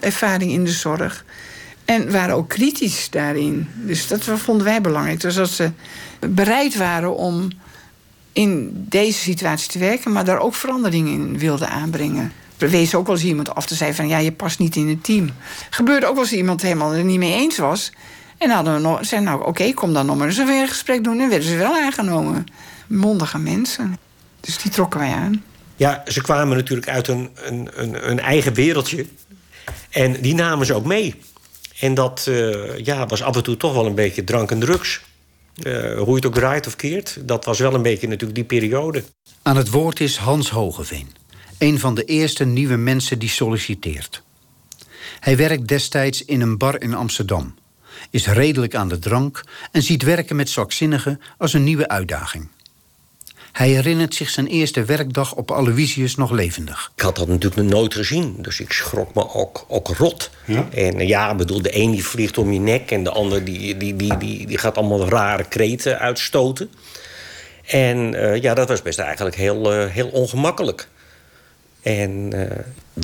ervaring 0.00 0.52
in 0.52 0.64
de 0.64 0.70
zorg. 0.70 1.24
En 1.84 2.12
waren 2.12 2.34
ook 2.34 2.48
kritisch 2.48 3.10
daarin. 3.10 3.68
Dus 3.74 4.06
dat 4.06 4.24
vonden 4.24 4.64
wij 4.64 4.80
belangrijk. 4.80 5.20
Dus 5.20 5.34
dat 5.34 5.50
ze 5.50 5.70
bereid 6.20 6.76
waren 6.76 7.16
om 7.16 7.48
in 8.32 8.70
deze 8.88 9.18
situatie 9.18 9.70
te 9.70 9.78
werken, 9.78 10.12
maar 10.12 10.24
daar 10.24 10.38
ook 10.38 10.54
veranderingen 10.54 11.12
in 11.12 11.38
wilden 11.38 11.68
aanbrengen. 11.68 12.32
Wees 12.56 12.94
ook 12.94 13.06
wel 13.06 13.16
eens 13.16 13.24
iemand 13.24 13.54
af 13.54 13.66
te 13.66 13.74
zeggen 13.74 13.96
van 13.96 14.08
ja, 14.08 14.18
je 14.18 14.32
past 14.32 14.58
niet 14.58 14.76
in 14.76 14.88
het 14.88 15.04
team. 15.04 15.30
Gebeurde 15.70 16.06
ook 16.06 16.14
wel 16.14 16.24
eens 16.24 16.32
iemand 16.32 16.62
helemaal 16.62 16.92
er 16.92 17.04
niet 17.04 17.18
mee 17.18 17.32
eens 17.32 17.58
was. 17.58 17.92
En 18.38 18.50
hadden 18.50 18.74
we 18.74 18.80
nog, 18.80 19.06
zei 19.06 19.22
nou 19.22 19.44
oké, 19.44 19.72
kom 19.72 19.92
dan 19.92 20.06
nog 20.06 20.16
maar 20.16 20.26
eens 20.26 20.36
weer 20.36 20.62
een 20.62 20.68
gesprek 20.68 21.04
doen. 21.04 21.20
En 21.20 21.28
werden 21.28 21.48
ze 21.48 21.56
wel 21.56 21.76
aangenomen. 21.76 22.46
Mondige 22.86 23.38
mensen. 23.38 23.98
Dus 24.40 24.58
die 24.58 24.70
trokken 24.70 25.00
wij 25.00 25.12
aan. 25.12 25.44
Ja, 25.76 26.02
ze 26.06 26.22
kwamen 26.22 26.56
natuurlijk 26.56 26.88
uit 26.88 27.08
een, 27.08 27.30
een, 27.34 27.68
een, 27.74 28.10
een 28.10 28.20
eigen 28.20 28.54
wereldje. 28.54 29.06
En 29.90 30.20
die 30.20 30.34
namen 30.34 30.66
ze 30.66 30.74
ook 30.74 30.84
mee. 30.84 31.14
En 31.80 31.94
dat 31.94 32.26
uh, 32.28 32.78
ja, 32.78 33.06
was 33.06 33.22
af 33.22 33.36
en 33.36 33.42
toe 33.42 33.56
toch 33.56 33.72
wel 33.72 33.86
een 33.86 33.94
beetje 33.94 34.24
drank 34.24 34.50
en 34.50 34.58
drugs. 34.58 35.00
Uh, 35.62 35.98
hoe 35.98 36.08
je 36.08 36.14
het 36.14 36.26
ook 36.26 36.34
draait 36.34 36.66
of 36.66 36.76
keert. 36.76 37.18
Dat 37.20 37.44
was 37.44 37.58
wel 37.58 37.74
een 37.74 37.82
beetje 37.82 38.08
natuurlijk 38.08 38.34
die 38.34 38.44
periode. 38.44 39.04
Aan 39.42 39.56
het 39.56 39.70
woord 39.70 40.00
is 40.00 40.16
Hans 40.16 40.50
Hogeveen. 40.50 41.08
Een 41.58 41.78
van 41.78 41.94
de 41.94 42.04
eerste 42.04 42.44
nieuwe 42.44 42.76
mensen 42.76 43.18
die 43.18 43.28
solliciteert. 43.28 44.22
Hij 45.20 45.36
werkt 45.36 45.68
destijds 45.68 46.24
in 46.24 46.40
een 46.40 46.58
bar 46.58 46.80
in 46.80 46.94
Amsterdam 46.94 47.54
is 48.10 48.26
redelijk 48.26 48.74
aan 48.74 48.88
de 48.88 48.98
drank 48.98 49.44
en 49.72 49.82
ziet 49.82 50.02
werken 50.02 50.36
met 50.36 50.48
zwakzinnigen 50.48 51.20
als 51.38 51.52
een 51.52 51.64
nieuwe 51.64 51.88
uitdaging. 51.88 52.48
Hij 53.52 53.68
herinnert 53.68 54.14
zich 54.14 54.30
zijn 54.30 54.46
eerste 54.46 54.84
werkdag 54.84 55.34
op 55.34 55.50
Aloysius 55.50 56.14
nog 56.14 56.30
levendig. 56.30 56.92
Ik 56.96 57.02
had 57.02 57.16
dat 57.16 57.28
natuurlijk 57.28 57.62
nog 57.62 57.70
nooit 57.70 57.94
gezien, 57.94 58.36
dus 58.38 58.60
ik 58.60 58.72
schrok 58.72 59.14
me 59.14 59.34
ook, 59.34 59.64
ook 59.68 59.88
rot. 59.88 60.30
Ja? 60.44 60.68
En 60.70 60.98
eh, 60.98 61.08
ja, 61.08 61.30
ik 61.30 61.36
bedoel, 61.36 61.62
de 61.62 61.76
een 61.76 61.90
die 61.90 62.04
vliegt 62.04 62.38
om 62.38 62.52
je 62.52 62.60
nek... 62.60 62.90
en 62.90 63.04
de 63.04 63.10
ander 63.10 63.44
die, 63.44 63.76
die, 63.76 63.96
die, 63.96 64.16
die, 64.16 64.46
die 64.46 64.58
gaat 64.58 64.76
allemaal 64.76 65.08
rare 65.08 65.44
kreten 65.44 65.98
uitstoten. 65.98 66.70
En 67.68 68.14
eh, 68.14 68.42
ja, 68.42 68.54
dat 68.54 68.68
was 68.68 68.82
best 68.82 68.98
eigenlijk 68.98 69.36
heel, 69.36 69.72
eh, 69.72 69.90
heel 69.90 70.08
ongemakkelijk. 70.08 70.88
En 71.82 72.30
uh, 72.34 72.40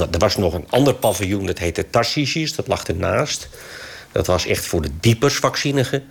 er 0.01 0.19
was 0.19 0.37
nog 0.37 0.55
een 0.55 0.67
ander 0.69 0.95
paviljoen, 0.95 1.47
dat 1.47 1.59
heette 1.59 1.91
Tarsisis, 1.91 2.55
dat 2.55 2.67
lag 2.67 2.85
ernaast. 2.85 3.49
Dat 4.15 4.27
was 4.27 4.47
echt 4.47 4.65
voor 4.65 4.83
de 4.83 4.91
diepersvaccinigen. 5.01 6.05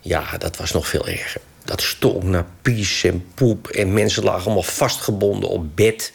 Ja, 0.00 0.38
dat 0.38 0.56
was 0.56 0.72
nog 0.72 0.88
veel 0.88 1.08
erger. 1.08 1.40
Dat 1.64 1.82
stonk 1.82 2.22
naar 2.22 2.46
pies 2.62 3.04
en 3.04 3.24
poep. 3.34 3.68
En 3.68 3.92
mensen 3.92 4.24
lagen 4.24 4.44
allemaal 4.44 4.62
vastgebonden 4.62 5.48
op 5.48 5.76
bed. 5.76 6.12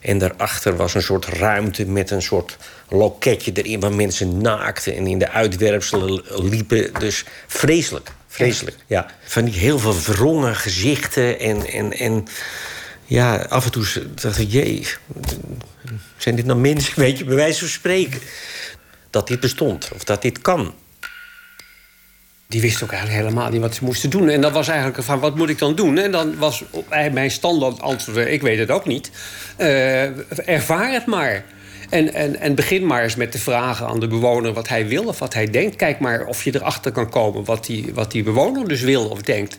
En 0.00 0.18
daarachter 0.18 0.76
was 0.76 0.94
een 0.94 1.02
soort 1.02 1.24
ruimte 1.24 1.86
met 1.86 2.10
een 2.10 2.22
soort 2.22 2.56
loketje 2.88 3.52
erin... 3.52 3.80
waar 3.80 3.92
mensen 3.92 4.38
naakten 4.38 4.96
en 4.96 5.06
in 5.06 5.18
de 5.18 5.30
uitwerpselen 5.30 6.22
liepen. 6.28 6.92
Dus 6.98 7.24
vreselijk, 7.46 8.12
vreselijk. 8.26 8.76
Ja. 8.86 9.06
Van 9.24 9.44
die 9.44 9.54
heel 9.54 9.78
veel 9.78 10.00
wrongen 10.00 10.56
gezichten 10.56 11.38
en... 11.38 11.66
en, 11.66 11.92
en 11.92 12.26
ja, 13.04 13.36
af 13.36 13.64
en 13.64 13.70
toe 13.70 13.86
dacht 14.14 14.38
ik, 14.38 14.50
jee, 14.50 14.86
zijn 16.16 16.36
dit 16.36 16.44
nou 16.44 16.58
mensen, 16.58 17.00
weet 17.00 17.18
je, 17.18 17.24
bij 17.24 17.36
wijze 17.36 17.58
van 17.58 17.68
spreken... 17.68 18.20
dat 19.16 19.28
dit 19.28 19.40
bestond, 19.40 19.90
of 19.94 20.04
dat 20.04 20.22
dit 20.22 20.40
kan 20.40 20.74
die 22.48 22.60
wisten 22.60 22.84
ook 22.84 22.92
eigenlijk 22.92 23.22
helemaal 23.22 23.50
niet 23.50 23.60
wat 23.60 23.74
ze 23.74 23.84
moesten 23.84 24.10
doen. 24.10 24.28
En 24.28 24.40
dat 24.40 24.52
was 24.52 24.68
eigenlijk 24.68 25.02
van, 25.02 25.20
wat 25.20 25.36
moet 25.36 25.48
ik 25.48 25.58
dan 25.58 25.74
doen? 25.74 25.98
En 25.98 26.10
dan 26.10 26.38
was 26.38 26.64
mijn 27.12 27.30
standaard 27.30 27.80
antwoord, 27.80 28.28
ik 28.28 28.42
weet 28.42 28.58
het 28.58 28.70
ook 28.70 28.86
niet. 28.86 29.10
Uh, 29.58 30.48
ervaar 30.48 30.92
het 30.92 31.06
maar. 31.06 31.44
En, 31.90 32.14
en, 32.14 32.40
en 32.40 32.54
begin 32.54 32.86
maar 32.86 33.02
eens 33.02 33.16
met 33.16 33.30
te 33.30 33.38
vragen 33.38 33.86
aan 33.86 34.00
de 34.00 34.06
bewoner 34.06 34.52
wat 34.52 34.68
hij 34.68 34.88
wil 34.88 35.04
of 35.04 35.18
wat 35.18 35.34
hij 35.34 35.50
denkt. 35.50 35.76
Kijk 35.76 35.98
maar 35.98 36.26
of 36.26 36.44
je 36.44 36.54
erachter 36.54 36.92
kan 36.92 37.08
komen 37.08 37.44
wat 37.44 37.66
die, 37.66 37.90
wat 37.94 38.10
die 38.10 38.22
bewoner 38.22 38.68
dus 38.68 38.80
wil 38.80 39.08
of 39.08 39.22
denkt. 39.22 39.58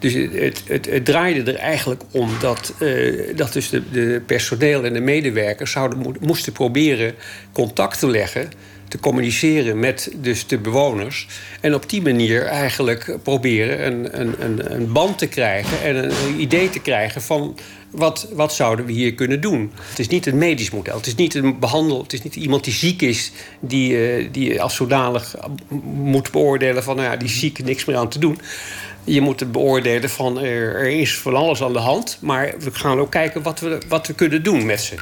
Dus 0.00 0.12
het, 0.12 0.62
het, 0.66 0.86
het 0.86 1.04
draaide 1.04 1.52
er 1.52 1.58
eigenlijk 1.58 2.02
om 2.10 2.30
dat, 2.40 2.74
uh, 2.78 3.36
dat 3.36 3.52
dus 3.52 3.70
de 3.70 4.22
personeel 4.26 4.84
en 4.84 4.92
de 4.92 5.00
medewerkers 5.00 5.70
zouden, 5.70 6.16
moesten 6.20 6.52
proberen 6.52 7.14
contact 7.52 7.98
te 7.98 8.06
leggen 8.06 8.50
te 8.88 8.98
communiceren 8.98 9.78
met 9.78 10.10
dus 10.16 10.46
de 10.46 10.58
bewoners. 10.58 11.26
En 11.60 11.74
op 11.74 11.90
die 11.90 12.02
manier 12.02 12.44
eigenlijk 12.44 13.16
proberen 13.22 13.86
een, 13.86 14.20
een, 14.20 14.34
een, 14.44 14.72
een 14.72 14.92
band 14.92 15.18
te 15.18 15.26
krijgen 15.26 15.82
en 15.82 16.04
een 16.04 16.40
idee 16.40 16.70
te 16.70 16.80
krijgen 16.80 17.22
van 17.22 17.56
wat, 17.90 18.28
wat 18.32 18.54
zouden 18.54 18.86
we 18.86 18.92
hier 18.92 19.14
kunnen 19.14 19.40
doen? 19.40 19.72
Het 19.88 19.98
is 19.98 20.08
niet 20.08 20.26
een 20.26 20.38
medisch 20.38 20.70
model. 20.70 20.96
Het 20.96 21.06
is 21.06 21.14
niet 21.14 21.34
een 21.34 21.58
behandel. 21.58 22.02
Het 22.02 22.12
is 22.12 22.22
niet 22.22 22.36
iemand 22.36 22.64
die 22.64 22.72
ziek 22.72 23.02
is, 23.02 23.32
die, 23.60 23.92
uh, 23.92 24.28
die 24.32 24.62
als 24.62 24.74
zodanig 24.74 25.36
moet 25.82 26.30
beoordelen 26.30 26.82
van 26.82 26.96
nou 26.96 27.08
ja, 27.08 27.16
die 27.16 27.28
ziek, 27.28 27.64
niks 27.64 27.84
meer 27.84 27.96
aan 27.96 28.08
te 28.08 28.18
doen. 28.18 28.38
Je 29.04 29.20
moet 29.20 29.40
het 29.40 29.52
beoordelen 29.52 30.10
van 30.10 30.40
er, 30.40 30.76
er 30.76 30.88
is 30.88 31.18
van 31.18 31.34
alles 31.34 31.62
aan 31.62 31.72
de 31.72 31.78
hand, 31.78 32.18
maar 32.20 32.54
we 32.58 32.70
gaan 32.72 32.98
ook 32.98 33.10
kijken 33.10 33.42
wat 33.42 33.60
we, 33.60 33.78
wat 33.88 34.06
we 34.06 34.14
kunnen 34.14 34.42
doen 34.42 34.66
met 34.66 34.80
ze 34.80 34.94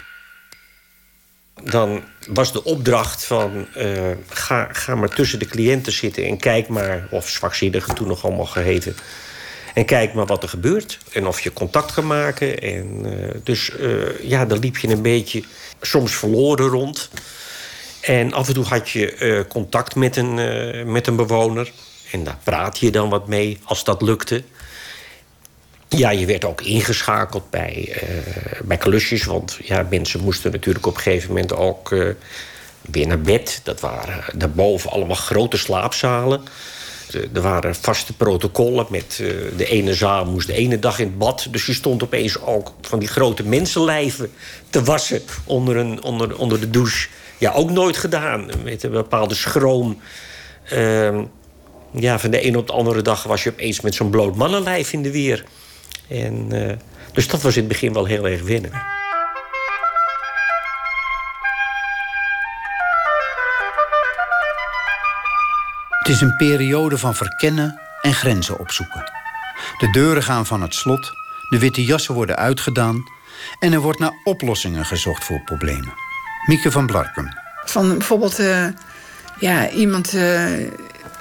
dan 1.65 2.03
was 2.29 2.53
de 2.53 2.65
opdracht 2.65 3.25
van... 3.25 3.67
Uh, 3.77 4.11
ga, 4.29 4.69
ga 4.73 4.95
maar 4.95 5.09
tussen 5.09 5.39
de 5.39 5.47
cliënten 5.47 5.93
zitten 5.93 6.25
en 6.25 6.39
kijk 6.39 6.69
maar... 6.69 7.09
of 7.11 7.29
zwakzinnigen 7.29 7.95
toen 7.95 8.09
nog 8.09 8.25
allemaal 8.25 8.47
geheten... 8.47 8.97
En 9.75 9.85
kijk 9.85 10.15
maar 10.15 10.27
wat 10.27 10.43
er 10.43 10.49
gebeurt. 10.49 10.99
En 11.13 11.27
of 11.27 11.41
je 11.41 11.53
contact 11.53 11.93
kan 11.93 12.07
maken. 12.07 12.59
En, 12.59 13.07
uh, 13.07 13.13
dus 13.43 13.71
uh, 13.81 14.21
ja, 14.21 14.45
dan 14.45 14.59
liep 14.59 14.77
je 14.77 14.89
een 14.89 15.03
beetje 15.03 15.43
soms 15.81 16.15
verloren 16.15 16.67
rond. 16.67 17.11
En 18.01 18.33
af 18.33 18.49
en 18.49 18.55
toe 18.55 18.65
had 18.65 18.91
je 18.91 19.45
contact 19.49 19.95
met 19.95 20.17
een, 20.17 20.93
met 20.93 21.07
een 21.07 21.17
bewoner. 21.17 21.73
En 22.11 22.25
daar 22.25 22.39
praat 22.45 22.79
je 22.79 22.91
dan 22.91 23.09
wat 23.09 23.29
mee 23.29 23.59
als 23.65 23.85
dat 23.85 24.03
lukte. 24.03 24.43
Ja, 25.89 26.11
je 26.11 26.27
werd 26.27 26.45
ook 26.45 26.61
ingeschakeld 26.61 27.51
bij, 27.51 27.97
uh, 28.03 28.61
bij 28.65 28.77
klusjes. 28.77 29.25
Want 29.25 29.59
ja, 29.63 29.87
mensen 29.91 30.21
moesten 30.21 30.51
natuurlijk 30.51 30.87
op 30.87 30.95
een 30.95 31.03
gegeven 31.03 31.29
moment 31.29 31.55
ook 31.55 31.91
uh, 31.91 32.09
weer 32.81 33.07
naar 33.07 33.21
bed. 33.21 33.61
Dat 33.63 33.81
waren 33.81 34.25
daarboven 34.35 34.91
allemaal 34.91 35.17
grote 35.17 35.57
slaapzalen. 35.57 36.43
Er 37.33 37.41
waren 37.41 37.75
vaste 37.75 38.13
protocollen 38.13 38.87
met 38.91 39.19
uh, 39.21 39.29
de 39.57 39.67
ene 39.67 39.95
zaal 39.95 40.25
moest 40.25 40.47
de 40.47 40.53
ene 40.53 40.79
dag 40.79 40.99
in 40.99 41.07
het 41.07 41.19
bad. 41.19 41.47
Dus 41.51 41.67
je 41.67 41.75
stond 41.75 42.03
opeens 42.03 42.41
ook 42.41 42.73
van 42.81 42.99
die 42.99 43.09
grote 43.09 43.43
mensenlijven 43.43 44.33
te 44.71 44.83
wassen 44.83 45.23
onder, 45.45 45.77
een, 45.77 46.03
onder, 46.03 46.39
onder 46.39 46.61
de 46.61 46.71
douche. 46.71 47.09
Ja, 47.39 47.53
ook 47.53 47.71
nooit 47.71 47.97
gedaan. 47.97 48.51
Met 48.65 48.83
een 48.83 48.91
bepaalde 48.91 49.35
schroom. 49.35 50.01
Uh, 50.73 51.21
ja, 51.91 52.19
van 52.19 52.31
de 52.31 52.41
ene 52.41 52.59
op 52.59 52.67
de 52.67 52.73
andere 52.73 53.03
dag 53.03 53.23
was 53.23 53.43
je 53.43 53.51
opeens 53.51 53.81
met 53.81 53.95
zo'n 53.95 54.11
bloot 54.11 54.37
mannenlijf 54.37 54.93
in 54.93 55.03
de 55.03 55.11
weer. 55.11 55.45
En, 56.09 56.55
uh, 56.55 56.73
dus 57.13 57.29
dat 57.29 57.43
was 57.43 57.55
in 57.55 57.63
het 57.63 57.69
begin 57.69 57.93
wel 57.93 58.05
heel 58.05 58.29
erg 58.29 58.43
winnen. 58.43 58.71
Het 65.99 66.15
is 66.15 66.21
een 66.21 66.37
periode 66.37 66.99
van 66.99 67.15
verkennen 67.15 67.81
en 68.03 68.15
grenzen 68.15 68.59
opzoeken. 68.59 69.13
De 69.79 69.91
deuren 69.91 70.23
gaan 70.23 70.47
van 70.47 70.63
het 70.63 70.75
slot, 70.75 71.11
de 71.49 71.59
witte 71.59 71.85
jassen 71.85 72.15
worden 72.15 72.37
uitgedaan... 72.37 73.03
en 73.59 73.73
er 73.73 73.81
wordt 73.81 73.99
naar 73.99 74.13
oplossingen 74.25 74.85
gezocht 74.85 75.25
voor 75.25 75.41
problemen. 75.45 75.95
Mieke 76.47 76.71
van 76.71 76.87
Blarkum. 76.87 77.29
Van 77.65 77.89
bijvoorbeeld 77.89 78.41
uh, 78.41 78.67
ja, 79.39 79.71
iemand 79.71 80.15
uh, 80.15 80.71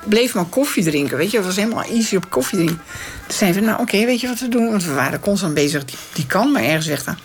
bleef 0.07 0.33
maar 0.33 0.45
koffie 0.45 0.83
drinken. 0.83 1.17
Weet 1.17 1.31
je, 1.31 1.37
het 1.37 1.45
was 1.45 1.55
helemaal 1.55 1.83
easy 1.83 2.15
op 2.15 2.29
koffie 2.29 2.57
drinken. 2.57 2.81
Toen 3.27 3.37
zeiden 3.37 3.61
we, 3.61 3.67
nou 3.67 3.81
oké, 3.81 3.95
okay, 3.95 4.05
weet 4.05 4.21
je 4.21 4.27
wat 4.27 4.39
we 4.39 4.47
doen? 4.47 4.69
Want 4.69 4.83
we 4.83 4.93
waren 4.93 5.19
constant 5.19 5.53
bezig, 5.53 5.85
die, 5.85 5.97
die 6.13 6.27
kan 6.27 6.51
maar 6.51 6.63
ergens 6.63 6.87
weg 6.87 7.03
gaan. 7.03 7.17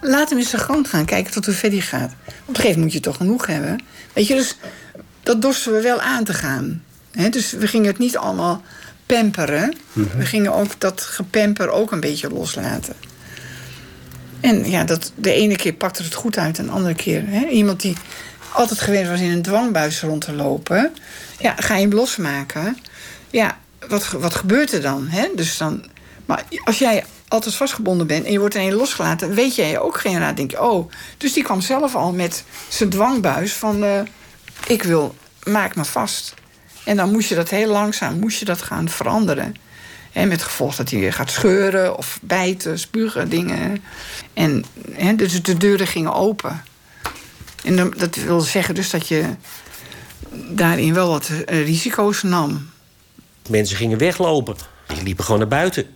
Laat 0.00 0.28
hem 0.28 0.38
eens 0.38 0.50
zijn 0.50 0.62
gang 0.62 0.88
gaan, 0.88 1.04
kijken 1.04 1.32
tot 1.32 1.44
hoe 1.44 1.54
ver 1.54 1.70
die 1.70 1.82
gaat. 1.82 2.12
Op 2.24 2.28
een 2.28 2.44
gegeven 2.44 2.62
moment 2.62 2.82
moet 2.82 2.92
je 2.92 3.00
toch 3.00 3.16
genoeg 3.16 3.46
hebben. 3.46 3.82
Weet 4.12 4.26
je, 4.26 4.34
dus 4.34 4.56
dat 5.22 5.42
dorsten 5.42 5.72
we 5.72 5.80
wel 5.80 6.00
aan 6.00 6.24
te 6.24 6.34
gaan. 6.34 6.82
He, 7.10 7.28
dus 7.28 7.52
we 7.52 7.66
gingen 7.66 7.86
het 7.86 7.98
niet 7.98 8.16
allemaal 8.16 8.62
pamperen. 9.06 9.76
Mm 9.92 10.08
-hmm. 10.10 10.18
We 10.18 10.26
gingen 10.26 10.54
ook 10.54 10.70
dat 10.78 11.00
gepamper 11.00 11.68
ook 11.70 11.92
een 11.92 12.00
beetje 12.00 12.30
loslaten. 12.30 12.94
En 14.40 14.70
ja, 14.70 14.84
dat, 14.84 15.12
de 15.14 15.32
ene 15.32 15.56
keer 15.56 15.72
pakte 15.72 16.02
het 16.02 16.14
goed 16.14 16.38
uit, 16.38 16.58
en 16.58 16.66
de 16.66 16.72
andere 16.72 16.94
keer... 16.94 17.22
He, 17.26 17.46
iemand 17.46 17.80
die 17.80 17.96
altijd 18.52 18.80
gewend 18.80 19.08
was 19.08 19.20
in 19.20 19.30
een 19.30 19.42
dwangbuis 19.42 20.00
rond 20.00 20.20
te 20.20 20.32
lopen... 20.32 20.94
ja, 21.38 21.54
ga 21.56 21.74
je 21.74 21.80
hem 21.80 21.94
losmaken. 21.94 22.78
Ja, 23.30 23.58
wat, 23.88 24.08
wat 24.08 24.34
gebeurt 24.34 24.72
er 24.72 24.82
dan? 24.82 25.08
Hè? 25.08 25.28
Dus 25.34 25.56
dan? 25.56 25.84
Maar 26.24 26.44
als 26.64 26.78
jij 26.78 27.04
altijd 27.28 27.54
vastgebonden 27.54 28.06
bent 28.06 28.24
en 28.24 28.32
je 28.32 28.38
wordt 28.38 28.54
ineens 28.54 28.74
losgelaten... 28.74 29.34
weet 29.34 29.54
jij 29.54 29.78
ook 29.78 29.98
geen 30.00 30.18
raad. 30.18 30.36
denk 30.36 30.50
je, 30.50 30.62
oh... 30.62 30.90
Dus 31.16 31.32
die 31.32 31.42
kwam 31.42 31.60
zelf 31.60 31.94
al 31.94 32.12
met 32.12 32.44
zijn 32.68 32.90
dwangbuis 32.90 33.52
van... 33.52 33.84
Uh, 33.84 34.00
ik 34.66 34.82
wil, 34.82 35.14
maak 35.42 35.76
me 35.76 35.84
vast... 35.84 36.34
En 36.86 36.96
dan 36.96 37.10
moest 37.12 37.28
je 37.28 37.34
dat 37.34 37.50
heel 37.50 37.70
langzaam 37.70 38.18
moest 38.18 38.38
je 38.38 38.44
dat 38.44 38.62
gaan 38.62 38.88
veranderen. 38.88 39.54
En 40.12 40.28
met 40.28 40.42
gevolg 40.42 40.76
dat 40.76 40.90
hij 40.90 41.00
weer 41.00 41.12
gaat 41.12 41.30
scheuren 41.30 41.96
of 41.96 42.18
bijten, 42.22 42.78
spugen, 42.78 43.28
dingen. 43.28 43.82
En 44.32 44.64
dus 45.16 45.42
de 45.42 45.56
deuren 45.56 45.86
gingen 45.86 46.14
open. 46.14 46.62
En 47.66 47.92
dat 47.96 48.14
wil 48.14 48.40
zeggen 48.40 48.74
dus 48.74 48.90
dat 48.90 49.08
je 49.08 49.24
daarin 50.48 50.94
wel 50.94 51.08
wat 51.08 51.30
risico's 51.46 52.22
nam. 52.22 52.70
Mensen 53.48 53.76
gingen 53.76 53.98
weglopen. 53.98 54.56
Die 54.86 55.02
liepen 55.02 55.24
gewoon 55.24 55.40
naar 55.40 55.48
buiten. 55.48 55.86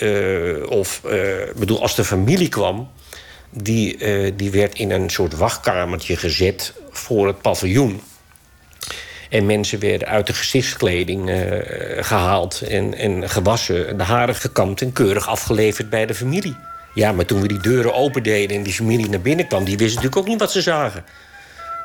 Uh, 0.00 0.70
of, 0.70 1.00
uh, 1.06 1.12
bedoel, 1.56 1.82
als 1.82 1.94
de 1.94 2.04
familie 2.04 2.48
kwam... 2.48 2.90
Die, 3.56 3.96
die 4.34 4.50
werd 4.50 4.78
in 4.78 4.90
een 4.90 5.10
soort 5.10 5.36
wachtkamertje 5.36 6.16
gezet 6.16 6.72
voor 6.90 7.26
het 7.26 7.40
paviljoen. 7.40 8.00
En 9.30 9.46
mensen 9.46 9.78
werden 9.78 10.08
uit 10.08 10.26
de 10.26 10.32
gezichtskleding 10.32 11.30
gehaald 12.00 12.60
en, 12.60 12.94
en 12.94 13.30
gewassen, 13.30 13.98
de 13.98 14.02
haren 14.02 14.34
gekamd 14.34 14.80
en 14.80 14.92
keurig 14.92 15.28
afgeleverd 15.28 15.90
bij 15.90 16.06
de 16.06 16.14
familie. 16.14 16.56
Ja, 16.94 17.12
maar 17.12 17.24
toen 17.24 17.40
we 17.40 17.48
die 17.48 17.60
deuren 17.60 17.94
opendeden 17.94 18.56
en 18.56 18.62
die 18.62 18.72
familie 18.72 19.08
naar 19.08 19.20
binnen 19.20 19.46
kwam, 19.46 19.64
die 19.64 19.76
wisten 19.76 19.94
natuurlijk 19.94 20.22
ook 20.22 20.28
niet 20.28 20.40
wat 20.40 20.52
ze 20.52 20.62
zagen. 20.62 21.04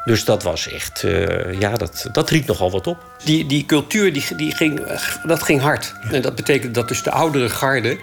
Dus 0.05 0.25
dat 0.25 0.43
was 0.43 0.67
echt, 0.67 1.03
uh, 1.03 1.59
ja, 1.59 1.75
dat, 1.75 2.09
dat 2.11 2.29
riep 2.29 2.47
nogal 2.47 2.71
wat 2.71 2.87
op. 2.87 3.05
Die, 3.23 3.45
die 3.45 3.65
cultuur, 3.65 4.13
die, 4.13 4.35
die 4.35 4.55
ging, 4.55 4.81
dat 5.23 5.43
ging 5.43 5.61
hard. 5.61 5.93
En 6.11 6.21
dat 6.21 6.35
betekent 6.35 6.75
dat 6.75 6.87
dus 6.87 7.03
de 7.03 7.11
oudere 7.11 7.49
garde 7.49 7.97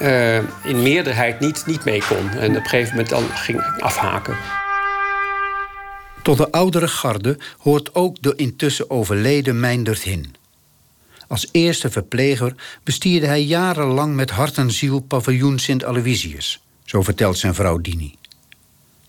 uh, 0.00 0.36
in 0.64 0.82
meerderheid 0.82 1.40
niet, 1.40 1.66
niet 1.66 1.84
mee 1.84 2.02
kon. 2.08 2.30
En 2.30 2.50
op 2.50 2.56
een 2.56 2.62
gegeven 2.62 2.90
moment 2.90 3.08
dan 3.08 3.24
ging 3.34 3.62
afhaken. 3.78 4.36
Tot 6.22 6.36
de 6.36 6.50
oudere 6.50 6.88
garde 6.88 7.38
hoort 7.58 7.94
ook 7.94 8.22
de 8.22 8.32
intussen 8.36 8.90
overleden 8.90 9.60
Meindert 9.60 10.02
Hin. 10.02 10.34
Als 11.28 11.48
eerste 11.52 11.90
verpleger 11.90 12.54
bestierde 12.82 13.26
hij 13.26 13.42
jarenlang 13.42 14.14
met 14.14 14.30
hart 14.30 14.56
en 14.58 14.70
ziel 14.70 15.00
paviljoen 15.00 15.58
Sint 15.58 15.84
Aloysius. 15.84 16.62
Zo 16.84 17.02
vertelt 17.02 17.38
zijn 17.38 17.54
vrouw 17.54 17.78
Dini. 17.78 18.14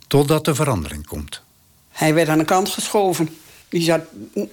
Totdat 0.08 0.45
de 0.45 0.56
verandering 0.56 1.08
komt. 1.08 1.41
Hij 1.89 2.13
werd 2.13 2.28
aan 2.28 2.38
de 2.38 2.45
kant 2.45 2.69
geschoven. 2.69 3.30
Die 3.69 3.82
zat, 3.82 4.01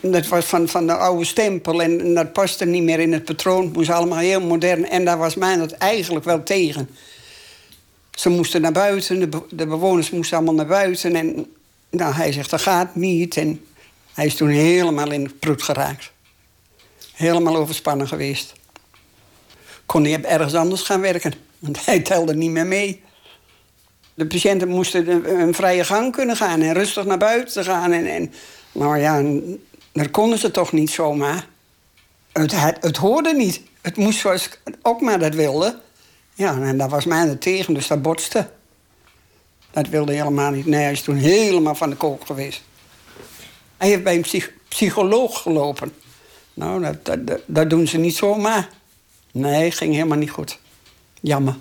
dat 0.01 0.29
was 0.29 0.45
van, 0.45 0.69
van 0.69 0.87
de 0.87 0.97
oude 0.97 1.25
stempel 1.25 1.83
en 1.83 2.15
dat 2.15 2.33
paste 2.33 2.65
niet 2.65 2.83
meer 2.83 3.01
in 3.01 3.13
het 3.13 3.25
patroon. 3.25 3.65
Het 3.65 3.73
moest 3.73 3.91
allemaal 3.91 4.19
heel 4.19 4.41
modern 4.41 4.89
en 4.89 5.05
daar 5.05 5.19
was 5.19 5.35
mij 5.35 5.57
dat 5.57 5.73
eigenlijk 5.73 6.25
wel 6.25 6.43
tegen. 6.43 6.89
Ze 8.11 8.29
moesten 8.29 8.61
naar 8.61 8.73
buiten, 8.73 9.31
de, 9.31 9.67
bewoners 9.67 10.11
moesten 10.11 10.37
allemaal 10.37 10.55
naar 10.55 10.67
buiten. 10.67 11.15
En 11.15 11.47
nou, 11.91 12.15
hij 12.15 12.33
zegt, 12.33 12.51
dat 12.51 12.61
gaat 12.61 12.95
niet. 12.95 13.37
En 13.37 13.65
hij 14.15 14.27
is 14.27 14.35
toen 14.35 14.49
helemaal 14.49 15.11
in 15.11 15.23
het 15.23 15.39
proet 15.39 15.63
geraakt. 15.63 16.13
Helemaal 17.13 17.57
overspannen 17.57 18.09
geweest. 18.09 18.53
Kon 19.87 20.05
hij 20.05 20.25
ergens 20.25 20.55
anders 20.55 20.83
gaan 20.83 21.01
werken, 21.01 21.33
want 21.59 21.85
hij 21.85 22.01
telde 22.01 22.35
niet 22.35 22.51
meer 22.51 22.67
mee. 22.67 23.03
De 24.15 24.27
patiënten 24.27 24.69
moesten 24.69 25.41
een 25.41 25.55
vrije 25.55 25.85
gang 25.85 26.13
kunnen 26.13 26.37
gaan 26.37 26.61
en 26.61 26.73
rustig 26.73 27.05
naar 27.05 27.19
buiten 27.19 27.65
gaan. 27.65 27.93
En, 27.93 28.07
en 28.07 28.33
nou 28.73 28.99
ja, 28.99 29.41
dat 29.93 30.11
konden 30.11 30.39
ze 30.39 30.51
toch 30.51 30.73
niet 30.73 30.91
zomaar. 30.91 31.47
Het, 32.33 32.61
het, 32.61 32.77
het 32.81 32.97
hoorde 32.97 33.35
niet. 33.35 33.63
Het 33.81 33.97
moest 33.97 34.19
zoals 34.19 34.49
ook 34.83 35.01
maar 35.01 35.19
dat 35.19 35.35
wilde. 35.35 35.81
Ja, 36.35 36.61
en 36.61 36.79
daar 36.79 36.89
was 36.89 37.05
mij 37.05 37.35
tegen, 37.35 37.75
dus 37.75 37.87
dat 37.87 38.03
botste. 38.03 38.51
Dat 39.71 39.89
wilde 39.89 40.13
helemaal 40.13 40.51
niet. 40.51 40.67
Nee, 40.67 40.83
hij 40.83 40.93
is 40.93 41.03
toen 41.03 41.17
helemaal 41.17 41.75
van 41.75 41.91
de 41.91 41.97
kook 41.97 42.27
geweest. 42.27 42.63
Hij 43.77 43.89
heeft 43.89 44.03
bij 44.03 44.15
een 44.15 44.45
psycholoog 44.69 45.43
gelopen. 45.43 45.93
Nou, 46.55 46.87
dat, 47.03 47.19
dat, 47.47 47.71
doen 47.71 47.87
ze 47.87 47.99
niet 47.99 48.17
zomaar. 48.17 48.69
Nee, 49.33 49.71
ging 49.71 49.95
helemaal 49.95 50.19
niet 50.19 50.31
goed. 50.31 50.59
Jammer. 51.21 51.57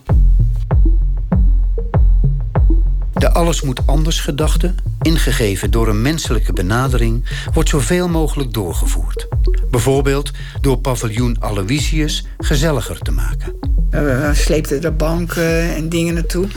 De 3.13 3.32
alles 3.32 3.62
moet 3.62 3.82
anders 3.86 4.19
gedachte, 4.19 4.75
ingegeven 5.01 5.71
door 5.71 5.88
een 5.88 6.01
menselijke 6.01 6.54
benadering, 6.54 7.43
wordt 7.54 7.69
zoveel 7.69 8.10
mogelijk 8.10 8.54
doorgevoerd. 8.54 9.27
Bijvoorbeeld 9.71 10.32
door 10.62 10.77
paviljoen 10.77 11.36
Aloysius 11.39 12.25
gezelliger 12.38 12.99
te 12.99 13.12
maken. 13.12 13.54
We 13.89 14.32
sleepten 14.34 14.82
de 14.82 14.91
banken 14.91 15.75
en 15.75 15.89
dingen 15.89 16.13
naartoe. 16.13 16.47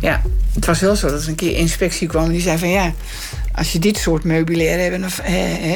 Ja, 0.00 0.22
het 0.52 0.66
was 0.66 0.80
wel 0.80 0.96
zo 0.96 1.08
dat 1.10 1.22
er 1.22 1.28
een 1.28 1.34
keer 1.34 1.56
inspectie 1.56 2.08
kwam 2.08 2.24
en 2.24 2.30
die 2.30 2.40
zei 2.40 2.58
van 2.58 2.68
ja, 2.68 2.92
als 3.54 3.72
je 3.72 3.78
dit 3.78 3.96
soort 3.98 4.24
meubilair 4.24 4.92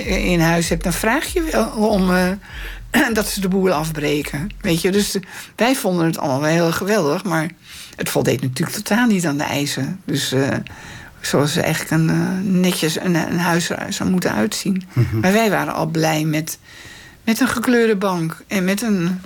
in 0.07 0.41
huis 0.41 0.69
hebt, 0.69 0.83
dan 0.83 0.93
vraag 0.93 1.27
je 1.27 1.49
wel 1.53 1.67
om 1.67 2.11
uh, 2.11 2.31
dat 3.13 3.29
ze 3.29 3.41
de 3.41 3.49
boel 3.49 3.73
afbreken. 3.73 4.51
Weet 4.61 4.81
je, 4.81 4.91
dus 4.91 5.17
wij 5.57 5.75
vonden 5.75 6.07
het 6.07 6.19
allemaal 6.19 6.41
wel 6.41 6.51
heel 6.51 6.73
geweldig, 6.73 7.25
maar 7.25 7.51
het 7.97 8.09
voldeed 8.09 8.43
natuurlijk 8.43 8.77
totaal 8.77 9.07
niet 9.07 9.27
aan 9.27 9.37
de 9.37 9.45
eisen. 9.45 10.01
Dus 10.05 10.33
uh, 10.33 10.49
zoals 11.21 11.57
eigenlijk 11.57 11.91
een, 11.91 12.09
uh, 12.09 12.61
netjes 12.61 13.01
een, 13.01 13.15
een, 13.15 13.39
huis 13.39 13.71
zou 13.89 14.11
moeten 14.11 14.33
uitzien. 14.33 14.83
Mm 14.93 15.21
Maar 15.21 15.33
wij 15.33 15.51
waren 15.51 15.75
al 15.75 15.87
blij 15.87 16.25
met, 16.25 16.59
met 17.25 17.41
een 17.41 17.49
gekleurde 17.49 17.97
bank 17.97 18.43
en 18.47 18.65
met 18.65 18.83
een 18.83 19.21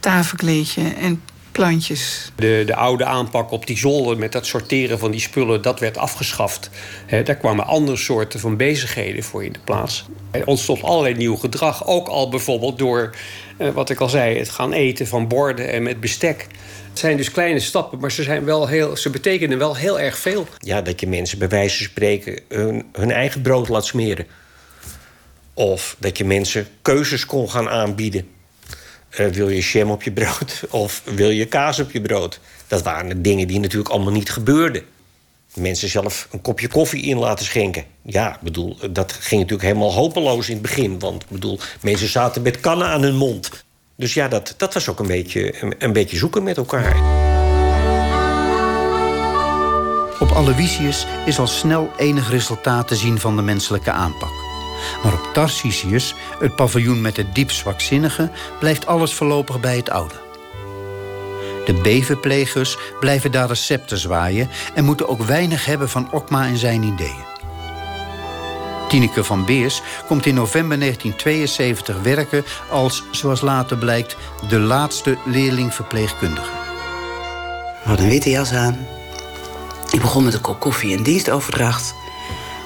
tafelkleedje 0.00 0.88
en 0.88 1.20
plantjes. 1.52 2.32
De, 2.36 2.62
de 2.66 2.74
oude 2.74 3.04
aanpak 3.04 3.50
op 3.50 3.66
die 3.66 3.78
zolder 3.78 4.18
met 4.18 4.32
dat 4.32 4.46
sorteren 4.46 4.98
van 4.98 5.10
die 5.10 5.20
spullen, 5.20 5.62
dat 5.62 5.80
werd 5.80 5.98
afgeschaft. 5.98 6.70
He, 7.06 7.22
daar 7.22 7.36
kwamen 7.36 7.66
andere 7.66 7.96
soorten 7.96 8.40
van 8.40 8.56
bezigheden 8.56 9.22
voor 9.22 9.44
in 9.44 9.52
de 9.52 9.58
plaats. 9.64 10.04
Er 10.30 10.46
ontstond 10.46 10.82
allerlei 10.82 11.14
nieuw 11.14 11.36
gedrag. 11.36 11.86
Ook 11.86 12.08
al 12.08 12.28
bijvoorbeeld 12.28 12.78
door, 12.78 13.10
uh, 13.58 13.68
wat 13.68 13.90
ik 13.90 14.00
al 14.00 14.08
zei, 14.08 14.38
het 14.38 14.48
gaan 14.48 14.72
eten 14.72 15.06
van 15.06 15.28
borden 15.28 15.68
en 15.68 15.82
met 15.82 16.00
bestek. 16.00 16.46
Het 16.88 16.98
zijn 16.98 17.16
dus 17.16 17.30
kleine 17.30 17.60
stappen, 17.60 17.98
maar 17.98 18.12
ze, 18.12 18.22
zijn 18.22 18.44
wel 18.44 18.68
heel, 18.68 18.96
ze 18.96 19.10
betekenen 19.10 19.58
wel 19.58 19.76
heel 19.76 20.00
erg 20.00 20.18
veel. 20.18 20.46
Ja, 20.58 20.82
dat 20.82 21.00
je 21.00 21.06
mensen 21.06 21.38
bij 21.38 21.48
wijze 21.48 21.76
van 21.76 21.86
spreken 21.86 22.40
hun, 22.48 22.84
hun 22.92 23.10
eigen 23.10 23.42
brood 23.42 23.68
laat 23.68 23.86
smeren. 23.86 24.26
Of 25.54 25.96
dat 25.98 26.18
je 26.18 26.24
mensen 26.24 26.66
keuzes 26.82 27.26
kon 27.26 27.50
gaan 27.50 27.68
aanbieden. 27.68 28.28
Uh, 29.20 29.26
wil 29.26 29.48
je 29.48 29.60
jam 29.60 29.90
op 29.90 30.02
je 30.02 30.12
brood 30.12 30.62
of 30.70 31.02
wil 31.04 31.30
je 31.30 31.46
kaas 31.46 31.78
op 31.78 31.90
je 31.90 32.00
brood? 32.00 32.40
Dat 32.66 32.82
waren 32.82 33.22
dingen 33.22 33.48
die 33.48 33.60
natuurlijk 33.60 33.90
allemaal 33.90 34.12
niet 34.12 34.30
gebeurden. 34.30 34.82
Mensen 35.54 35.88
zelf 35.88 36.28
een 36.30 36.40
kopje 36.40 36.68
koffie 36.68 37.02
in 37.02 37.18
laten 37.18 37.44
schenken. 37.44 37.84
Ja, 38.02 38.38
bedoel, 38.40 38.76
dat 38.90 39.12
ging 39.12 39.40
natuurlijk 39.40 39.68
helemaal 39.68 39.92
hopeloos 39.92 40.46
in 40.46 40.52
het 40.52 40.62
begin. 40.62 40.98
Want 40.98 41.28
bedoel, 41.28 41.58
mensen 41.80 42.08
zaten 42.08 42.42
met 42.42 42.60
kannen 42.60 42.86
aan 42.86 43.02
hun 43.02 43.16
mond. 43.16 43.64
Dus 43.96 44.14
ja, 44.14 44.28
dat, 44.28 44.54
dat 44.56 44.74
was 44.74 44.88
ook 44.88 44.98
een 45.00 45.06
beetje, 45.06 45.62
een, 45.62 45.74
een 45.78 45.92
beetje 45.92 46.16
zoeken 46.16 46.42
met 46.42 46.56
elkaar. 46.56 46.96
Op 50.20 50.30
Aloysius 50.30 51.06
is 51.26 51.38
al 51.38 51.46
snel 51.46 51.90
enig 51.96 52.30
resultaat 52.30 52.88
te 52.88 52.96
zien 52.96 53.18
van 53.18 53.36
de 53.36 53.42
menselijke 53.42 53.90
aanpak. 53.90 54.41
Maar 55.02 55.12
op 55.12 55.28
Tarsicius, 55.32 56.14
het 56.38 56.56
paviljoen 56.56 57.00
met 57.00 57.14
de 57.14 57.32
diep 57.32 57.50
zwakzinnige, 57.50 58.30
blijft 58.58 58.86
alles 58.86 59.14
voorlopig 59.14 59.60
bij 59.60 59.76
het 59.76 59.90
oude. 59.90 60.14
De 61.64 61.74
beverplegers 61.74 62.76
blijven 63.00 63.32
daar 63.32 63.48
recepten 63.48 63.98
zwaaien 63.98 64.50
en 64.74 64.84
moeten 64.84 65.08
ook 65.08 65.22
weinig 65.22 65.64
hebben 65.64 65.88
van 65.88 66.08
Okma 66.12 66.46
en 66.46 66.56
zijn 66.56 66.82
ideeën. 66.82 67.30
Tineke 68.88 69.24
van 69.24 69.44
Beers 69.44 69.82
komt 70.06 70.26
in 70.26 70.34
november 70.34 70.78
1972 70.78 72.02
werken 72.02 72.44
als, 72.70 73.02
zoals 73.10 73.40
later 73.40 73.76
blijkt, 73.76 74.16
de 74.48 74.58
laatste 74.58 75.16
leerling-verpleegkundige. 75.24 76.50
We 77.82 77.88
hadden 77.88 78.04
een 78.04 78.10
witte 78.12 78.30
jas 78.30 78.52
aan. 78.52 78.86
Ik 79.90 80.00
begon 80.00 80.24
met 80.24 80.34
een 80.34 80.40
kop 80.40 80.60
koffie 80.60 80.96
en 80.96 81.02
dienstoverdracht. 81.02 81.94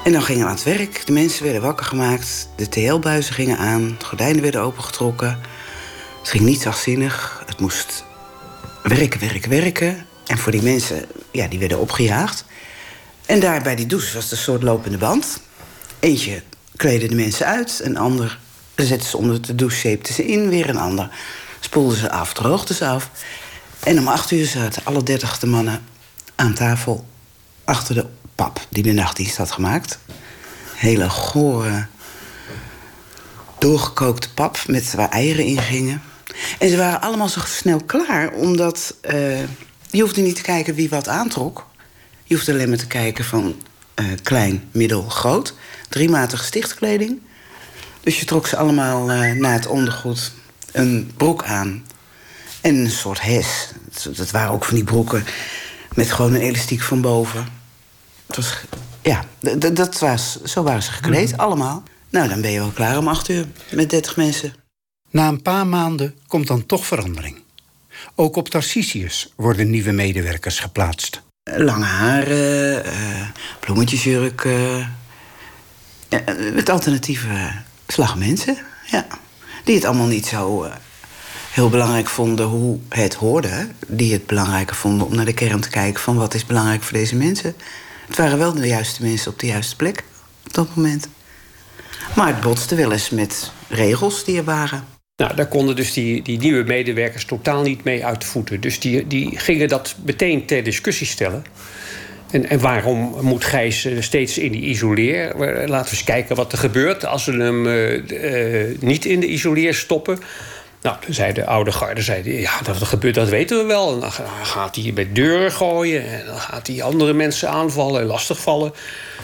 En 0.07 0.13
dan 0.13 0.23
gingen 0.23 0.43
we 0.43 0.49
aan 0.49 0.55
het 0.55 0.65
werk. 0.65 1.07
De 1.07 1.13
mensen 1.13 1.45
werden 1.45 1.63
wakker 1.63 1.87
gemaakt. 1.87 2.49
De 2.57 2.69
TL-buizen 2.69 3.35
gingen 3.35 3.59
aan. 3.59 3.97
De 3.99 4.05
gordijnen 4.05 4.43
werden 4.43 4.61
opengetrokken. 4.61 5.39
Het 6.19 6.29
ging 6.29 6.45
niet 6.45 6.61
zachtzinnig. 6.61 7.43
Het 7.47 7.61
moest 7.61 8.05
werken, 8.83 9.21
werken, 9.21 9.51
werken. 9.51 10.07
En 10.27 10.39
voor 10.39 10.53
die 10.53 10.63
mensen, 10.63 11.05
ja, 11.31 11.49
die 11.49 11.59
werden 11.59 11.79
opgejaagd. 11.79 12.45
En 13.27 13.41
daar 13.41 13.63
bij 13.63 13.77
die 13.77 13.87
douche 13.87 14.15
was 14.15 14.23
het 14.23 14.33
een 14.33 14.39
soort 14.39 14.63
lopende 14.63 14.99
band. 14.99 15.41
Eentje 15.99 16.43
kleedde 16.77 17.09
de 17.09 17.15
mensen 17.15 17.47
uit. 17.47 17.81
Een 17.85 17.97
ander 17.97 18.39
zette 18.75 19.07
ze 19.07 19.17
onder 19.17 19.43
de 19.43 19.55
douche, 19.55 19.79
zeepte 19.79 20.13
ze 20.13 20.27
in. 20.27 20.49
Weer 20.49 20.69
een 20.69 20.79
ander 20.79 21.11
spoelde 21.61 21.97
ze 21.97 22.11
af, 22.11 22.33
droogde 22.33 22.75
ze 22.75 22.87
af. 22.87 23.11
En 23.81 23.99
om 23.99 24.09
acht 24.09 24.31
uur 24.31 24.47
zaten 24.47 24.85
alle 24.85 25.03
dertig 25.03 25.39
de 25.39 25.47
mannen 25.47 25.83
aan 26.35 26.55
tafel... 26.55 27.07
achter 27.65 27.95
de 27.95 28.07
pap 28.37 28.67
die 28.69 28.93
nachtdienst 28.93 29.37
had 29.37 29.51
gemaakt. 29.51 29.99
Hele 30.75 31.11
gore, 31.11 31.87
doorgekookte 33.59 34.33
pap 34.35 34.59
met 34.67 34.95
waar 34.95 35.09
eieren 35.09 35.45
in 35.45 35.59
gingen. 35.59 36.03
En 36.59 36.69
ze 36.69 36.77
waren 36.77 37.01
allemaal 37.01 37.29
zo 37.29 37.41
snel 37.45 37.81
klaar, 37.87 38.33
omdat 38.33 38.95
uh, 39.11 39.39
je 39.91 40.01
hoefde 40.01 40.21
niet 40.21 40.37
te 40.37 40.43
kijken 40.43 40.75
wie 40.75 40.89
wat 40.89 41.09
aantrok. 41.09 41.67
Je 42.25 42.35
hoefde 42.35 42.53
alleen 42.53 42.69
maar 42.69 42.79
te 42.79 42.87
kijken 42.87 43.25
van 43.25 43.63
uh, 44.01 44.07
klein, 44.23 44.69
middel, 44.73 45.03
groot. 45.03 45.55
Driematige 45.89 46.45
stichtkleding. 46.45 47.21
Dus 48.01 48.19
je 48.19 48.25
trok 48.25 48.47
ze 48.47 48.57
allemaal 48.57 49.11
uh, 49.11 49.33
naar 49.33 49.53
het 49.53 49.67
ondergoed 49.67 50.33
een 50.73 51.13
broek 51.17 51.45
aan. 51.45 51.85
En 52.61 52.75
een 52.75 52.91
soort 52.91 53.21
hes. 53.21 53.69
Dat 54.17 54.31
waren 54.31 54.53
ook 54.53 54.65
van 54.65 54.75
die 54.75 54.85
broeken 54.85 55.25
met 55.95 56.13
gewoon 56.13 56.35
een 56.35 56.41
elastiek 56.41 56.83
van 56.83 57.01
boven. 57.01 57.49
Het 58.27 58.37
was, 58.37 58.55
ja, 59.03 59.25
dat 59.75 59.99
was, 59.99 60.43
zo 60.43 60.63
waren 60.63 60.83
ze 60.83 60.93
gekleed, 60.93 61.33
mm. 61.33 61.39
allemaal. 61.39 61.83
Nou, 62.11 62.29
dan 62.29 62.41
ben 62.41 62.51
je 62.51 62.59
wel 62.59 62.71
klaar 62.71 62.99
om 62.99 63.09
acht 63.09 63.29
uur 63.29 63.47
met 63.71 63.91
dertig 63.91 64.17
mensen. 64.17 64.55
Na 65.11 65.29
een 65.29 65.43
paar 65.43 65.67
maanden 65.67 66.15
komt 66.27 66.47
dan 66.47 66.67
toch 66.67 66.87
verandering. 66.87 67.43
Ook 68.15 68.37
op 68.37 68.49
Tarsicius 68.49 69.33
worden 69.37 69.71
nieuwe 69.71 69.93
medewerkers 69.93 70.59
geplaatst. 70.59 71.23
Lange 71.57 71.85
haren, 71.85 72.87
uh, 72.87 72.93
bloemetjesjurken. 73.61 74.97
Uh, 76.11 76.55
met 76.55 76.69
alternatieve 76.69 77.53
slagmensen, 77.87 78.57
ja. 78.91 79.07
Die 79.65 79.75
het 79.75 79.85
allemaal 79.85 80.07
niet 80.07 80.27
zo 80.27 80.65
uh, 80.65 80.73
heel 81.51 81.69
belangrijk 81.69 82.07
vonden 82.07 82.47
hoe 82.47 82.79
het 82.89 83.15
hoorde. 83.15 83.69
Die 83.87 84.13
het 84.13 84.27
belangrijker 84.27 84.77
vonden 84.77 85.07
om 85.07 85.15
naar 85.15 85.25
de 85.25 85.35
kern 85.35 85.61
te 85.61 85.69
kijken 85.69 86.03
van 86.03 86.17
wat 86.17 86.35
is 86.35 86.47
belangrijk 86.47 86.83
voor 86.83 86.99
deze 86.99 87.17
mensen. 87.17 87.57
Het 88.07 88.17
waren 88.17 88.39
wel 88.39 88.55
de 88.55 88.67
juiste 88.67 89.03
mensen 89.03 89.33
op 89.33 89.39
de 89.39 89.47
juiste 89.47 89.77
plek 89.77 90.05
op 90.47 90.55
dat 90.55 90.75
moment. 90.75 91.09
Maar 92.17 92.27
het 92.27 92.41
botste 92.41 92.75
wel 92.75 92.93
eens 92.93 93.11
met 93.11 93.53
regels 93.69 94.25
die 94.25 94.37
er 94.37 94.45
waren. 94.45 94.85
Nou, 95.17 95.35
daar 95.35 95.49
konden 95.49 95.77
dus 95.77 95.93
die, 95.93 96.23
die 96.23 96.39
nieuwe 96.39 96.65
medewerkers 96.65 97.25
totaal 97.25 97.63
niet 97.63 97.85
mee 97.85 98.05
uit 98.05 98.21
de 98.21 98.27
voeten. 98.27 98.61
Dus 98.61 98.81
die, 98.81 99.07
die 99.07 99.39
gingen 99.39 99.69
dat 99.69 99.97
meteen 100.05 100.47
ter 100.47 100.63
discussie 100.63 101.07
stellen. 101.07 101.45
En, 102.31 102.49
en 102.49 102.61
waarom 102.61 103.17
moet 103.21 103.45
Gijs 103.45 103.85
eh, 103.85 104.01
steeds 104.01 104.39
in 104.39 104.53
die 104.53 104.63
isoleer? 104.63 105.35
Laten 105.67 105.69
we 105.69 105.77
eens 105.91 106.05
kijken 106.05 106.37
wat 106.37 106.53
er 106.53 106.59
gebeurt 106.59 107.07
als 107.07 107.25
we 107.25 107.33
hem 107.33 107.67
uh, 107.67 108.81
niet 108.81 109.05
in 109.05 109.21
de 109.21 109.27
isoleer 109.27 109.75
stoppen. 109.75 110.19
Nou, 110.87 110.99
toen 111.01 111.15
zei 111.15 111.33
de 111.33 111.47
oude 111.47 111.73
garde, 111.73 112.03
zei, 112.03 112.41
ja, 112.41 112.61
dat 112.63 112.77
gebeurt, 112.83 113.15
dat 113.15 113.29
weten 113.29 113.59
we 113.59 113.65
wel. 113.65 113.95
En 113.95 114.01
dan 114.01 114.13
gaat 114.43 114.77
hij 114.77 114.93
met 114.95 115.15
deuren 115.15 115.53
gooien 115.53 116.07
en 116.07 116.27
dan 116.27 116.39
gaat 116.39 116.67
hij 116.67 116.83
andere 116.83 117.13
mensen 117.13 117.49
aanvallen 117.49 118.01
en 118.01 118.07
lastigvallen. 118.07 118.73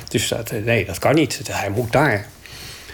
Dus 0.08 0.28
dat, 0.28 0.52
nee, 0.64 0.84
dat 0.84 0.98
kan 0.98 1.14
niet. 1.14 1.40
Hij 1.50 1.70
moet 1.70 1.92
daar. 1.92 2.26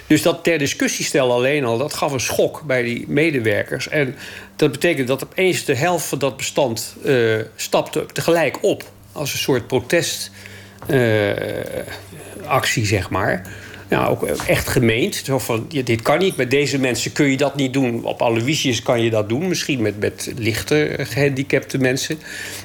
Dus 0.07 0.23
dat 0.23 0.45
ter 0.45 0.59
discussie 0.59 1.05
stellen 1.05 1.35
alleen 1.35 1.65
al, 1.65 1.79
dat 1.79 1.95
gaf 1.95 2.13
een 2.13 2.21
schok 2.21 2.63
bij 2.63 2.83
die 2.83 3.05
medewerkers. 3.09 3.89
En 3.89 4.17
dat 4.57 4.73
betekent 4.73 5.09
dat 5.09 5.25
opeens 5.25 5.65
de 5.65 5.75
helft 5.75 6.07
van 6.07 6.19
dat 6.19 6.37
bestand 6.37 6.95
uh, 7.05 7.41
stapte 7.57 8.07
tegelijk 8.13 8.63
op. 8.63 8.83
Als 9.13 9.33
een 9.33 9.39
soort 9.39 9.67
protestactie, 9.67 10.33
uh, 12.83 12.89
zeg 12.89 13.11
maar. 13.11 13.47
Ja, 13.89 14.07
ook 14.07 14.23
echt 14.23 14.69
gemeend. 14.69 15.23
Zo 15.25 15.39
van, 15.39 15.67
ja, 15.69 15.83
dit 15.83 16.03
kan 16.03 16.19
niet, 16.19 16.37
met 16.37 16.51
deze 16.51 16.79
mensen 16.79 17.13
kun 17.13 17.31
je 17.31 17.37
dat 17.37 17.57
niet 17.57 17.73
doen. 17.73 18.05
Op 18.05 18.23
Aloysius 18.23 18.83
kan 18.83 19.03
je 19.03 19.11
dat 19.11 19.29
doen, 19.29 19.49
misschien 19.49 19.83
met, 19.83 20.01
met 20.01 20.33
lichter 20.37 21.07
gehandicapte 21.07 21.79
mensen. 21.79 22.19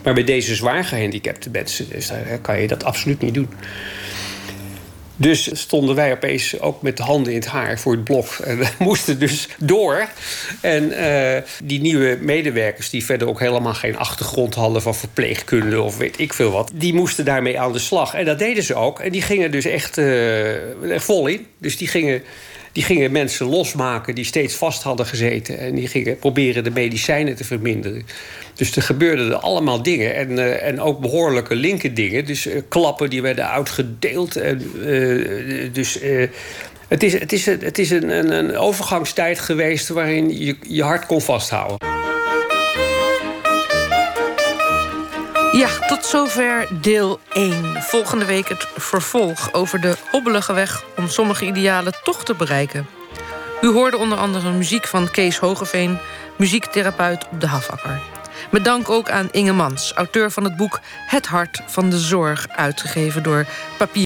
Maar 0.04 0.14
bij 0.14 0.24
deze 0.24 0.56
zwaar 0.56 0.86
gehandicapte 0.86 1.50
mensen 1.50 1.90
dus 1.90 2.08
daar 2.08 2.40
kan 2.42 2.62
je 2.62 2.68
dat 2.68 2.84
absoluut 2.84 3.22
niet 3.22 3.34
doen. 3.34 3.50
Dus 5.16 5.50
stonden 5.60 5.96
wij 5.96 6.12
opeens 6.12 6.60
ook 6.60 6.82
met 6.82 6.98
de 6.98 7.04
handen 7.04 7.34
in 7.34 7.40
het 7.40 7.48
haar 7.48 7.80
voor 7.80 7.92
het 7.92 8.04
blok. 8.04 8.28
En 8.44 8.58
we 8.58 8.68
moesten 8.80 9.20
dus 9.20 9.48
door. 9.58 10.08
En 10.62 10.84
uh, 10.84 11.38
die 11.64 11.82
nieuwe 11.82 12.18
medewerkers, 12.22 12.90
die 12.90 13.06
verder 13.06 13.28
ook 13.28 13.40
helemaal 13.40 13.74
geen 13.74 13.98
achtergrond 13.98 14.56
hadden 14.56 14.82
van 14.82 14.96
verpleegkunde 14.96 15.82
of 15.82 15.98
weet 15.98 16.20
ik 16.20 16.34
veel 16.34 16.52
wat, 16.52 16.72
die 16.74 16.94
moesten 16.94 17.26
daarmee 17.26 17.60
aan 17.60 17.74
de 17.74 17.80
slag. 17.80 18.14
En 18.14 18.26
dat 18.26 18.40
deden 18.40 18.64
ze 18.64 18.76
ook. 18.76 19.00
En 19.00 19.12
die 19.12 19.22
gingen 19.22 19.52
dus 19.52 19.66
echt 19.66 19.98
uh, 19.98 20.52
vol 20.96 21.28
in. 21.28 21.48
Dus 21.58 21.78
die 21.78 21.88
gingen. 21.88 22.24
Die 22.74 22.84
gingen 22.84 23.12
mensen 23.12 23.46
losmaken 23.46 24.16
die 24.16 24.26
steeds 24.26 24.56
vast 24.56 24.84
hadden 24.84 25.06
gezeten. 25.06 25.60
En 25.60 25.76
die 25.76 25.88
gingen 25.88 26.18
proberen 26.18 26.64
de 26.64 26.72
medicijnen 26.72 27.36
te 27.36 27.44
verminderen. 27.44 28.06
Dus 28.56 28.76
er 28.76 28.82
gebeurden 28.82 29.32
er 29.32 29.36
allemaal 29.36 29.84
dingen. 29.84 30.16
En, 30.16 30.32
uh, 30.32 30.64
en 30.64 30.82
ook 30.82 31.00
behoorlijke 31.00 31.56
linker 31.56 31.94
dingen. 31.94 32.26
Dus 32.26 32.48
uh, 32.48 32.62
klappen 32.68 33.10
die 33.10 33.22
werden 33.22 33.50
uitgedeeld. 33.50 34.36
En, 34.36 34.72
uh, 34.76 35.74
dus 35.74 36.00
het 36.88 37.04
is, 37.04 37.14
het 37.20 37.34
is, 37.34 37.46
het 37.46 37.80
is 37.80 37.90
een, 37.90 38.38
een 38.38 38.58
overgangstijd 38.58 39.40
geweest 39.40 39.88
waarin 39.88 40.38
je 40.40 40.56
je 40.68 40.84
hart 40.84 41.06
kon 41.06 41.22
vasthouden. 41.22 42.03
Ja, 45.54 45.70
tot 45.88 46.06
zover 46.06 46.68
deel 46.82 47.20
1. 47.34 47.82
Volgende 47.82 48.26
week 48.26 48.50
het 48.50 48.68
vervolg 48.76 49.54
over 49.54 49.82
de 49.82 49.96
hobbelige 50.12 50.54
weg 50.54 50.84
om 50.98 51.08
sommige 51.08 51.46
idealen 51.46 51.94
toch 52.04 52.24
te 52.24 52.36
bereiken. 52.36 52.88
U 53.62 53.68
hoorde 53.68 53.98
onder 53.98 54.18
andere 54.18 54.52
muziek 54.52 54.88
van 54.88 55.12
Kees 55.12 55.38
Hogeveen, 55.38 55.98
muziektherapeut 56.38 57.28
op 57.32 57.42
de 57.42 57.48
Hafakker. 57.48 58.02
Met 58.52 58.64
dank 58.64 58.90
ook 58.90 59.10
aan 59.10 59.32
Inge 59.32 59.54
Mans, 59.54 59.94
auteur 59.94 60.32
van 60.32 60.44
het 60.44 60.56
boek 60.56 60.80
Het 61.08 61.26
Hart 61.26 61.62
van 61.66 61.90
de 61.90 62.00
Zorg, 62.00 62.48
uitgegeven 62.48 63.24
door 63.24 63.46
Papier. 63.78 64.02